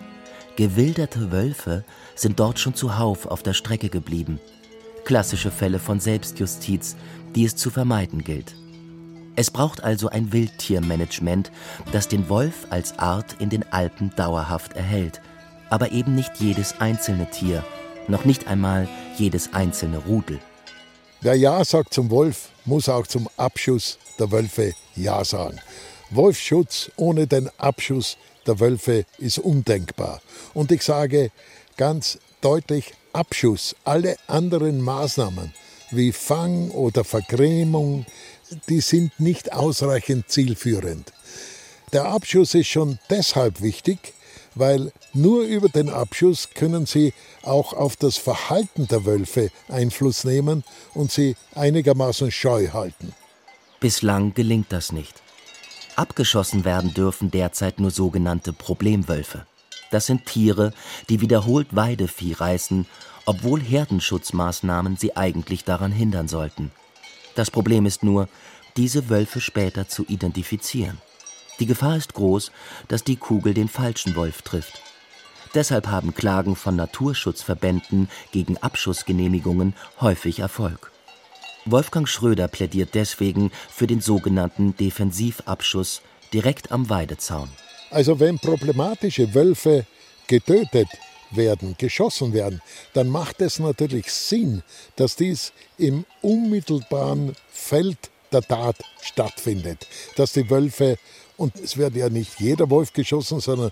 Gewilderte 0.56 1.32
Wölfe 1.32 1.84
sind 2.14 2.38
dort 2.38 2.58
schon 2.58 2.74
zuhauf 2.74 3.24
auf 3.24 3.42
der 3.42 3.54
Strecke 3.54 3.88
geblieben. 3.88 4.40
Klassische 5.06 5.50
Fälle 5.50 5.78
von 5.78 5.98
Selbstjustiz, 5.98 6.96
die 7.34 7.46
es 7.46 7.56
zu 7.56 7.70
vermeiden 7.70 8.24
gilt. 8.24 8.54
Es 9.36 9.50
braucht 9.50 9.82
also 9.82 10.08
ein 10.10 10.32
Wildtiermanagement, 10.32 11.50
das 11.92 12.08
den 12.08 12.28
Wolf 12.28 12.66
als 12.68 12.98
Art 12.98 13.36
in 13.38 13.48
den 13.48 13.70
Alpen 13.72 14.12
dauerhaft 14.16 14.74
erhält, 14.74 15.22
aber 15.70 15.92
eben 15.92 16.14
nicht 16.14 16.32
jedes 16.38 16.80
einzelne 16.80 17.30
Tier, 17.30 17.64
noch 18.06 18.26
nicht 18.26 18.48
einmal 18.48 18.86
jedes 19.16 19.54
einzelne 19.54 19.98
Rudel. 19.98 20.40
Wer 21.22 21.34
Ja 21.34 21.64
sagt 21.64 21.94
zum 21.94 22.10
Wolf, 22.10 22.50
muss 22.66 22.88
auch 22.88 23.06
zum 23.06 23.28
Abschuss 23.38 23.98
der 24.18 24.30
Wölfe 24.30 24.74
Ja 24.94 25.24
sagen. 25.24 25.58
Wolfschutz 26.10 26.90
ohne 26.96 27.26
den 27.26 27.50
Abschuss 27.58 28.16
der 28.46 28.60
Wölfe 28.60 29.04
ist 29.18 29.38
undenkbar. 29.38 30.20
Und 30.54 30.70
ich 30.70 30.82
sage 30.82 31.30
ganz 31.76 32.18
deutlich 32.40 32.94
Abschuss 33.12 33.74
alle 33.84 34.16
anderen 34.26 34.80
Maßnahmen 34.80 35.52
wie 35.90 36.12
Fang 36.12 36.70
oder 36.70 37.04
Vergrämung, 37.04 38.06
die 38.68 38.80
sind 38.80 39.18
nicht 39.18 39.52
ausreichend 39.52 40.28
zielführend. 40.28 41.12
Der 41.92 42.06
Abschuss 42.06 42.54
ist 42.54 42.68
schon 42.68 42.98
deshalb 43.10 43.60
wichtig, 43.60 44.14
weil 44.54 44.92
nur 45.12 45.42
über 45.42 45.68
den 45.68 45.88
Abschuss 45.88 46.50
können 46.54 46.86
sie 46.86 47.12
auch 47.42 47.72
auf 47.72 47.96
das 47.96 48.16
Verhalten 48.16 48.88
der 48.88 49.04
Wölfe 49.04 49.50
Einfluss 49.68 50.24
nehmen 50.24 50.64
und 50.94 51.12
sie 51.12 51.36
einigermaßen 51.54 52.30
scheu 52.30 52.68
halten. 52.72 53.12
Bislang 53.80 54.34
gelingt 54.34 54.72
das 54.72 54.92
nicht. 54.92 55.25
Abgeschossen 55.96 56.66
werden 56.66 56.92
dürfen 56.92 57.30
derzeit 57.30 57.80
nur 57.80 57.90
sogenannte 57.90 58.52
Problemwölfe. 58.52 59.46
Das 59.90 60.06
sind 60.06 60.26
Tiere, 60.26 60.72
die 61.08 61.20
wiederholt 61.20 61.74
Weidevieh 61.74 62.34
reißen, 62.34 62.86
obwohl 63.24 63.60
Herdenschutzmaßnahmen 63.60 64.96
sie 64.96 65.16
eigentlich 65.16 65.64
daran 65.64 65.92
hindern 65.92 66.28
sollten. 66.28 66.70
Das 67.34 67.50
Problem 67.50 67.86
ist 67.86 68.02
nur, 68.02 68.28
diese 68.76 69.08
Wölfe 69.08 69.40
später 69.40 69.88
zu 69.88 70.04
identifizieren. 70.04 70.98
Die 71.60 71.66
Gefahr 71.66 71.96
ist 71.96 72.12
groß, 72.12 72.52
dass 72.88 73.02
die 73.02 73.16
Kugel 73.16 73.54
den 73.54 73.68
falschen 73.68 74.16
Wolf 74.16 74.42
trifft. 74.42 74.82
Deshalb 75.54 75.86
haben 75.86 76.14
Klagen 76.14 76.56
von 76.56 76.76
Naturschutzverbänden 76.76 78.10
gegen 78.32 78.58
Abschussgenehmigungen 78.58 79.74
häufig 80.00 80.40
Erfolg. 80.40 80.92
Wolfgang 81.66 82.08
Schröder 82.08 82.46
plädiert 82.46 82.94
deswegen 82.94 83.50
für 83.68 83.88
den 83.88 84.00
sogenannten 84.00 84.76
Defensivabschuss 84.76 86.00
direkt 86.32 86.70
am 86.70 86.88
Weidezaun. 86.88 87.48
Also 87.90 88.20
wenn 88.20 88.38
problematische 88.38 89.34
Wölfe 89.34 89.84
getötet 90.28 90.88
werden, 91.32 91.74
geschossen 91.76 92.32
werden, 92.32 92.62
dann 92.92 93.08
macht 93.08 93.40
es 93.40 93.58
natürlich 93.58 94.12
Sinn, 94.12 94.62
dass 94.94 95.16
dies 95.16 95.52
im 95.76 96.04
unmittelbaren 96.22 97.34
Feld 97.50 97.98
der 98.32 98.42
Tat 98.42 98.76
stattfindet, 99.02 99.88
dass 100.14 100.32
die 100.32 100.48
Wölfe 100.48 100.98
und 101.36 101.56
es 101.58 101.76
wird 101.76 101.94
ja 101.94 102.08
nicht 102.08 102.40
jeder 102.40 102.70
Wolf 102.70 102.92
geschossen, 102.92 103.40
sondern 103.40 103.70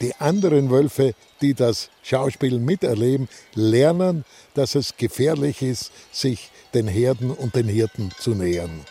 die 0.00 0.14
anderen 0.16 0.70
Wölfe, 0.70 1.14
die 1.40 1.54
das 1.54 1.90
Schauspiel 2.02 2.58
miterleben, 2.58 3.28
lernen, 3.54 4.24
dass 4.54 4.74
es 4.74 4.96
gefährlich 4.96 5.62
ist, 5.62 5.92
sich 6.12 6.50
den 6.74 6.88
Herden 6.88 7.30
und 7.30 7.54
den 7.54 7.68
Hirten 7.68 8.10
zu 8.18 8.34
nähern. 8.34 8.84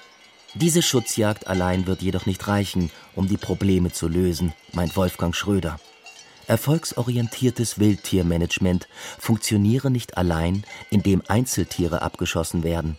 Diese 0.55 0.81
Schutzjagd 0.81 1.47
allein 1.47 1.85
wird 1.85 2.01
jedoch 2.01 2.25
nicht 2.25 2.47
reichen, 2.47 2.89
um 3.13 3.27
die 3.27 3.37
Probleme 3.37 3.91
zu 3.91 4.07
lösen, 4.07 4.53
meint 4.71 4.95
Wolfgang 4.95 5.35
Schröder. 5.35 5.79
Erfolgsorientiertes 6.47 7.79
Wildtiermanagement 7.79 8.87
funktioniere 9.19 9.89
nicht 9.89 10.17
allein, 10.17 10.63
indem 10.91 11.23
Einzeltiere 11.27 12.01
abgeschossen 12.01 12.63
werden. 12.63 12.97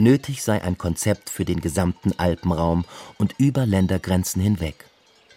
Nötig 0.00 0.42
sei 0.42 0.62
ein 0.62 0.78
Konzept 0.78 1.28
für 1.28 1.44
den 1.44 1.60
gesamten 1.60 2.12
Alpenraum 2.18 2.84
und 3.18 3.34
über 3.38 3.66
Ländergrenzen 3.66 4.40
hinweg. 4.40 4.84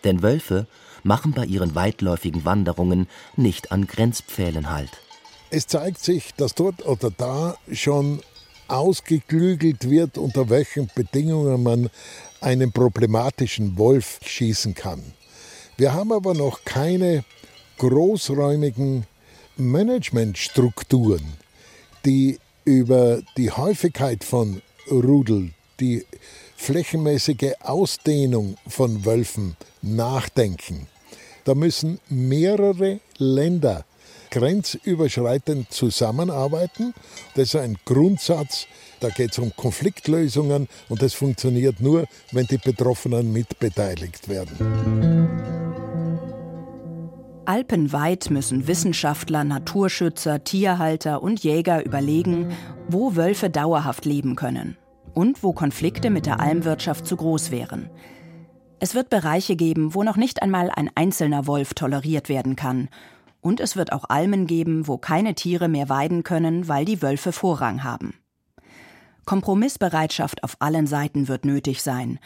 Denn 0.04 0.22
Wölfe 0.22 0.68
machen 1.04 1.34
bei 1.34 1.46
ihren 1.46 1.74
weitläufigen 1.74 2.46
Wanderungen 2.46 3.08
nicht 3.36 3.72
an 3.72 3.88
Grenzpfählen 3.88 4.70
Halt. 4.70 4.92
Es 5.50 5.66
zeigt 5.66 6.00
sich, 6.00 6.36
dass 6.36 6.54
dort 6.54 6.86
oder 6.86 7.10
da 7.10 7.58
schon 7.72 8.22
ausgeklügelt 8.68 9.90
wird, 9.90 10.20
unter 10.20 10.50
welchen 10.50 10.90
Bedingungen 10.94 11.64
man 11.64 11.90
einen 12.40 12.72
problematischen 12.72 13.78
Wolf 13.80 14.20
schießen 14.24 14.76
kann. 14.76 15.02
Wir 15.76 15.94
haben 15.94 16.12
aber 16.12 16.36
noch 16.36 16.64
keine 16.64 17.26
großräumigen 17.80 19.06
Managementstrukturen, 19.58 21.34
die 22.06 22.40
über 22.66 23.22
die 23.38 23.52
Häufigkeit 23.52 24.24
von 24.24 24.62
Rudel, 24.90 25.52
die 25.80 26.06
flächenmäßige 26.56 27.54
Ausdehnung 27.62 28.56
von 28.68 29.06
Wölfen 29.06 29.58
nachdenken. 29.82 30.88
Da 31.44 31.56
müssen 31.56 32.00
mehrere 32.10 33.00
Länder 33.18 33.86
grenzüberschreitend 34.30 35.72
zusammenarbeiten. 35.72 36.94
Das 37.36 37.50
ist 37.50 37.56
ein 37.56 37.78
Grundsatz. 37.86 38.68
Da 39.00 39.10
geht 39.10 39.32
es 39.32 39.40
um 39.40 39.56
Konfliktlösungen 39.56 40.68
und 40.90 41.02
das 41.02 41.14
funktioniert 41.14 41.82
nur, 41.82 42.06
wenn 42.32 42.46
die 42.46 42.58
Betroffenen 42.58 43.34
mitbeteiligt 43.34 44.30
werden. 44.30 45.71
Alpenweit 47.46 48.30
müssen 48.30 48.68
Wissenschaftler, 48.68 49.44
Naturschützer, 49.44 50.44
Tierhalter 50.44 51.24
und 51.24 51.44
Jäger 51.44 51.84
überlegen, 51.84 52.52
wo 52.88 53.16
Wölfe 53.16 53.50
dauerhaft 53.50 54.06
leben 54.06 54.36
können 54.36 54.78
und 55.14 55.42
wo 55.42 55.52
Konflikte 55.52 56.12
mit 56.12 56.28
der 56.28 56.40
Almwirtschaft 56.40 57.06
zu 57.08 57.18
groß 57.18 57.50
wären. 57.50 57.90
Es 58.80 58.96
wird 58.96 59.10
Bereiche 59.10 59.56
geben, 59.56 59.96
wo 59.96 60.04
noch 60.04 60.18
nicht 60.18 60.42
einmal 60.42 60.70
ein 60.70 60.90
einzelner 60.96 61.48
Wolf 61.48 61.74
toleriert 61.74 62.30
werden 62.30 62.56
kann. 62.56 62.90
Und 63.42 63.60
es 63.60 63.76
wird 63.76 63.92
auch 63.92 64.06
Almen 64.10 64.46
geben, 64.46 64.88
wo 64.88 64.98
keine 64.98 65.34
Tiere 65.34 65.68
mehr 65.68 65.90
weiden 65.90 66.24
können, 66.24 66.68
weil 66.68 66.86
die 66.86 67.02
Wölfe 67.02 67.32
Vorrang 67.32 67.84
haben. 67.84 68.14
Kompromissbereitschaft 69.26 70.44
auf 70.44 70.58
allen 70.60 70.88
Seiten 70.88 71.28
wird 71.28 71.46
nötig 71.46 71.82
sein. 71.82 72.20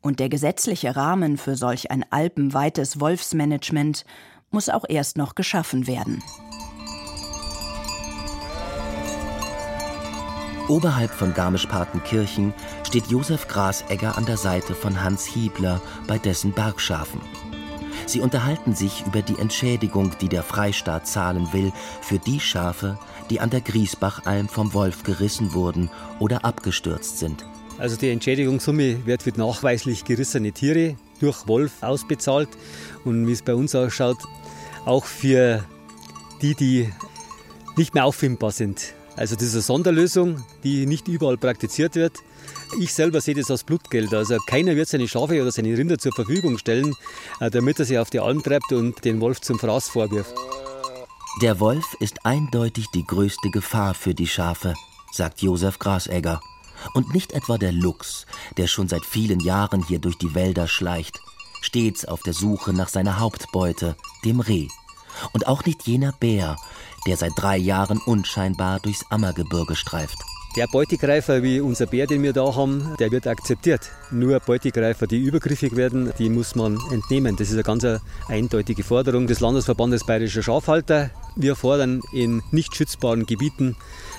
Und 0.00 0.20
der 0.20 0.28
gesetzliche 0.28 0.96
Rahmen 0.96 1.36
für 1.36 1.56
solch 1.56 1.90
ein 1.90 2.04
alpenweites 2.10 3.00
Wolfsmanagement 3.00 4.04
muss 4.50 4.68
auch 4.68 4.84
erst 4.88 5.16
noch 5.16 5.34
geschaffen 5.34 5.86
werden. 5.86 6.22
Oberhalb 10.68 11.10
von 11.10 11.34
Garmisch-Partenkirchen 11.34 12.54
steht 12.86 13.06
Josef 13.06 13.48
Grasegger 13.48 14.16
an 14.16 14.24
der 14.24 14.36
Seite 14.36 14.74
von 14.74 15.02
Hans 15.02 15.26
Hiebler 15.26 15.80
bei 16.06 16.16
dessen 16.18 16.52
Bergschafen. 16.52 17.20
Sie 18.06 18.20
unterhalten 18.20 18.74
sich 18.74 19.04
über 19.06 19.22
die 19.22 19.38
Entschädigung, 19.38 20.12
die 20.20 20.28
der 20.28 20.42
Freistaat 20.42 21.06
zahlen 21.06 21.52
will 21.52 21.72
für 22.00 22.18
die 22.18 22.40
Schafe, 22.40 22.98
die 23.30 23.40
an 23.40 23.50
der 23.50 23.60
Griesbachalm 23.60 24.48
vom 24.48 24.72
Wolf 24.74 25.02
gerissen 25.02 25.54
wurden 25.54 25.90
oder 26.18 26.44
abgestürzt 26.44 27.18
sind. 27.18 27.44
Also 27.78 27.96
die 27.96 28.10
Entschädigungssumme 28.10 29.06
wird 29.06 29.22
für 29.22 29.30
nachweislich 29.30 30.04
gerissene 30.04 30.52
Tiere 30.52 30.96
durch 31.20 31.48
Wolf 31.48 31.82
ausbezahlt. 31.82 32.48
Und 33.04 33.26
wie 33.26 33.32
es 33.32 33.42
bei 33.42 33.54
uns 33.54 33.74
ausschaut, 33.74 34.18
auch 34.84 35.04
für 35.04 35.64
die, 36.42 36.54
die 36.54 36.92
nicht 37.76 37.94
mehr 37.94 38.04
auffindbar 38.04 38.50
sind. 38.50 38.94
Also 39.16 39.36
eine 39.36 39.46
Sonderlösung, 39.48 40.44
die 40.64 40.86
nicht 40.86 41.08
überall 41.08 41.36
praktiziert 41.36 41.94
wird. 41.94 42.18
Ich 42.80 42.94
selber 42.94 43.20
sehe 43.20 43.34
das 43.34 43.50
als 43.50 43.64
Blutgeld. 43.64 44.14
Also 44.14 44.38
keiner 44.46 44.76
wird 44.76 44.88
seine 44.88 45.08
Schafe 45.08 45.42
oder 45.42 45.50
seine 45.50 45.76
Rinder 45.76 45.98
zur 45.98 46.12
Verfügung 46.12 46.56
stellen, 46.58 46.94
äh, 47.40 47.50
damit 47.50 47.78
er 47.78 47.84
sie 47.84 47.98
auf 47.98 48.10
die 48.10 48.20
Alm 48.20 48.42
treibt 48.42 48.72
und 48.72 49.04
den 49.04 49.20
Wolf 49.20 49.40
zum 49.40 49.58
Fraß 49.58 49.88
vorwirft. 49.88 50.34
Der 51.42 51.60
Wolf 51.60 51.84
ist 52.00 52.24
eindeutig 52.24 52.86
die 52.94 53.04
größte 53.04 53.50
Gefahr 53.50 53.94
für 53.94 54.14
die 54.14 54.26
Schafe, 54.26 54.74
sagt 55.12 55.42
Josef 55.42 55.78
Grasegger. 55.78 56.40
Und 56.94 57.12
nicht 57.12 57.32
etwa 57.32 57.58
der 57.58 57.72
Luchs, 57.72 58.26
der 58.56 58.66
schon 58.66 58.88
seit 58.88 59.04
vielen 59.04 59.40
Jahren 59.40 59.84
hier 59.84 59.98
durch 59.98 60.16
die 60.16 60.34
Wälder 60.34 60.66
schleicht 60.66 61.20
stets 61.60 62.04
auf 62.04 62.22
der 62.22 62.32
Suche 62.34 62.72
nach 62.72 62.88
seiner 62.88 63.18
Hauptbeute, 63.20 63.96
dem 64.24 64.40
Reh. 64.40 64.68
Und 65.32 65.46
auch 65.46 65.64
nicht 65.64 65.86
jener 65.86 66.12
Bär, 66.12 66.56
der 67.06 67.16
seit 67.16 67.32
drei 67.36 67.56
Jahren 67.56 68.00
unscheinbar 68.04 68.80
durchs 68.80 69.04
Ammergebirge 69.10 69.76
streift. 69.76 70.18
Der 70.56 70.66
Beutegreifer 70.66 71.44
wie 71.44 71.60
unser 71.60 71.86
Bär, 71.86 72.08
den 72.08 72.24
wir 72.24 72.32
da 72.32 72.56
haben, 72.56 72.96
der 72.98 73.12
wird 73.12 73.28
akzeptiert. 73.28 73.88
Nur 74.10 74.40
Beutegreifer, 74.40 75.06
die 75.06 75.18
übergriffig 75.18 75.76
werden, 75.76 76.12
die 76.18 76.28
muss 76.28 76.56
man 76.56 76.76
entnehmen. 76.90 77.36
Das 77.36 77.48
ist 77.48 77.54
eine 77.54 77.62
ganz 77.62 77.86
eindeutige 78.26 78.82
Forderung 78.82 79.28
des 79.28 79.38
Landesverbandes 79.38 80.04
Bayerischer 80.04 80.42
Schafhalter. 80.42 81.10
Wir 81.36 81.54
fordern 81.54 82.00
in 82.12 82.42
nicht 82.50 82.74
schützbaren 82.74 83.26
Gebieten 83.26 83.76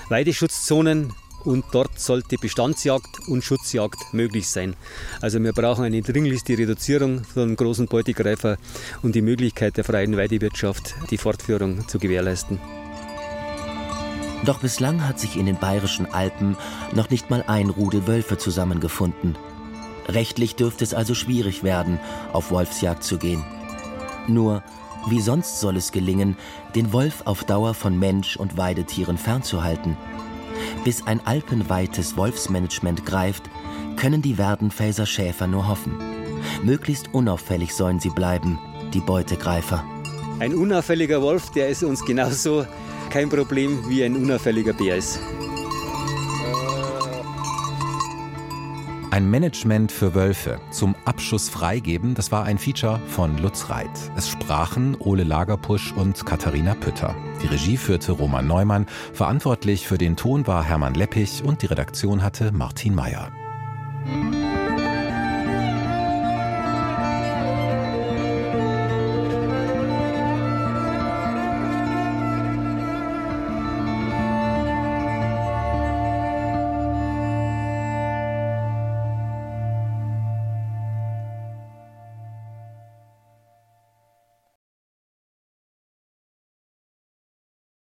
Weideschutzzonen, 0.08 1.12
und 1.44 1.64
dort 1.72 1.98
sollte 1.98 2.36
Bestandsjagd 2.36 3.28
und 3.28 3.42
Schutzjagd 3.42 4.12
möglich 4.12 4.48
sein. 4.48 4.74
Also 5.20 5.42
wir 5.42 5.52
brauchen 5.52 5.84
eine 5.84 6.02
dringlichste 6.02 6.56
Reduzierung 6.56 7.24
von 7.24 7.56
großen 7.56 7.86
Beutegreifer 7.86 8.56
und 9.02 9.14
die 9.14 9.22
Möglichkeit 9.22 9.76
der 9.76 9.84
freien 9.84 10.16
Weidewirtschaft, 10.16 10.94
die 11.10 11.18
Fortführung 11.18 11.86
zu 11.88 11.98
gewährleisten. 11.98 12.58
Doch 14.44 14.58
bislang 14.58 15.06
hat 15.06 15.20
sich 15.20 15.36
in 15.36 15.46
den 15.46 15.58
bayerischen 15.58 16.06
Alpen 16.06 16.56
noch 16.92 17.10
nicht 17.10 17.30
mal 17.30 17.44
ein 17.46 17.70
Rudel 17.70 18.08
Wölfe 18.08 18.38
zusammengefunden. 18.38 19.36
Rechtlich 20.08 20.56
dürfte 20.56 20.82
es 20.82 20.94
also 20.94 21.14
schwierig 21.14 21.62
werden, 21.62 22.00
auf 22.32 22.50
Wolfsjagd 22.50 23.04
zu 23.04 23.18
gehen. 23.18 23.44
Nur, 24.26 24.64
wie 25.08 25.20
sonst 25.20 25.60
soll 25.60 25.76
es 25.76 25.92
gelingen, 25.92 26.36
den 26.74 26.92
Wolf 26.92 27.22
auf 27.24 27.44
Dauer 27.44 27.74
von 27.74 27.98
Mensch 27.98 28.36
und 28.36 28.56
Weidetieren 28.56 29.16
fernzuhalten? 29.16 29.96
Bis 30.84 31.06
ein 31.06 31.24
alpenweites 31.26 32.16
Wolfsmanagement 32.16 33.06
greift, 33.06 33.44
können 33.96 34.22
die 34.22 34.38
Werdenfelser 34.38 35.06
Schäfer 35.06 35.46
nur 35.46 35.68
hoffen. 35.68 35.92
Möglichst 36.62 37.12
unauffällig 37.12 37.74
sollen 37.74 38.00
sie 38.00 38.10
bleiben, 38.10 38.58
die 38.92 39.00
Beutegreifer. 39.00 39.84
Ein 40.38 40.54
unauffälliger 40.54 41.22
Wolf, 41.22 41.50
der 41.50 41.68
ist 41.68 41.82
uns 41.82 42.04
genauso 42.04 42.66
kein 43.10 43.28
Problem, 43.28 43.88
wie 43.88 44.02
ein 44.02 44.16
unauffälliger 44.16 44.72
Bär 44.72 44.96
ist. 44.96 45.20
Ein 49.12 49.28
Management 49.28 49.92
für 49.92 50.14
Wölfe 50.14 50.58
zum 50.70 50.96
Abschuss 51.04 51.50
freigeben, 51.50 52.14
das 52.14 52.32
war 52.32 52.44
ein 52.44 52.56
Feature 52.56 52.98
von 53.08 53.36
Lutz 53.36 53.68
Reit. 53.68 53.90
Es 54.16 54.30
sprachen 54.30 54.96
Ole 54.98 55.22
Lagerpusch 55.22 55.92
und 55.92 56.24
Katharina 56.24 56.74
Pütter. 56.74 57.14
Die 57.42 57.46
Regie 57.46 57.76
führte 57.76 58.12
Roman 58.12 58.46
Neumann, 58.46 58.86
verantwortlich 59.12 59.86
für 59.86 59.98
den 59.98 60.16
Ton 60.16 60.46
war 60.46 60.64
Hermann 60.64 60.94
Leppich 60.94 61.44
und 61.44 61.60
die 61.60 61.66
Redaktion 61.66 62.22
hatte 62.22 62.52
Martin 62.52 62.94
Mayer. 62.94 63.30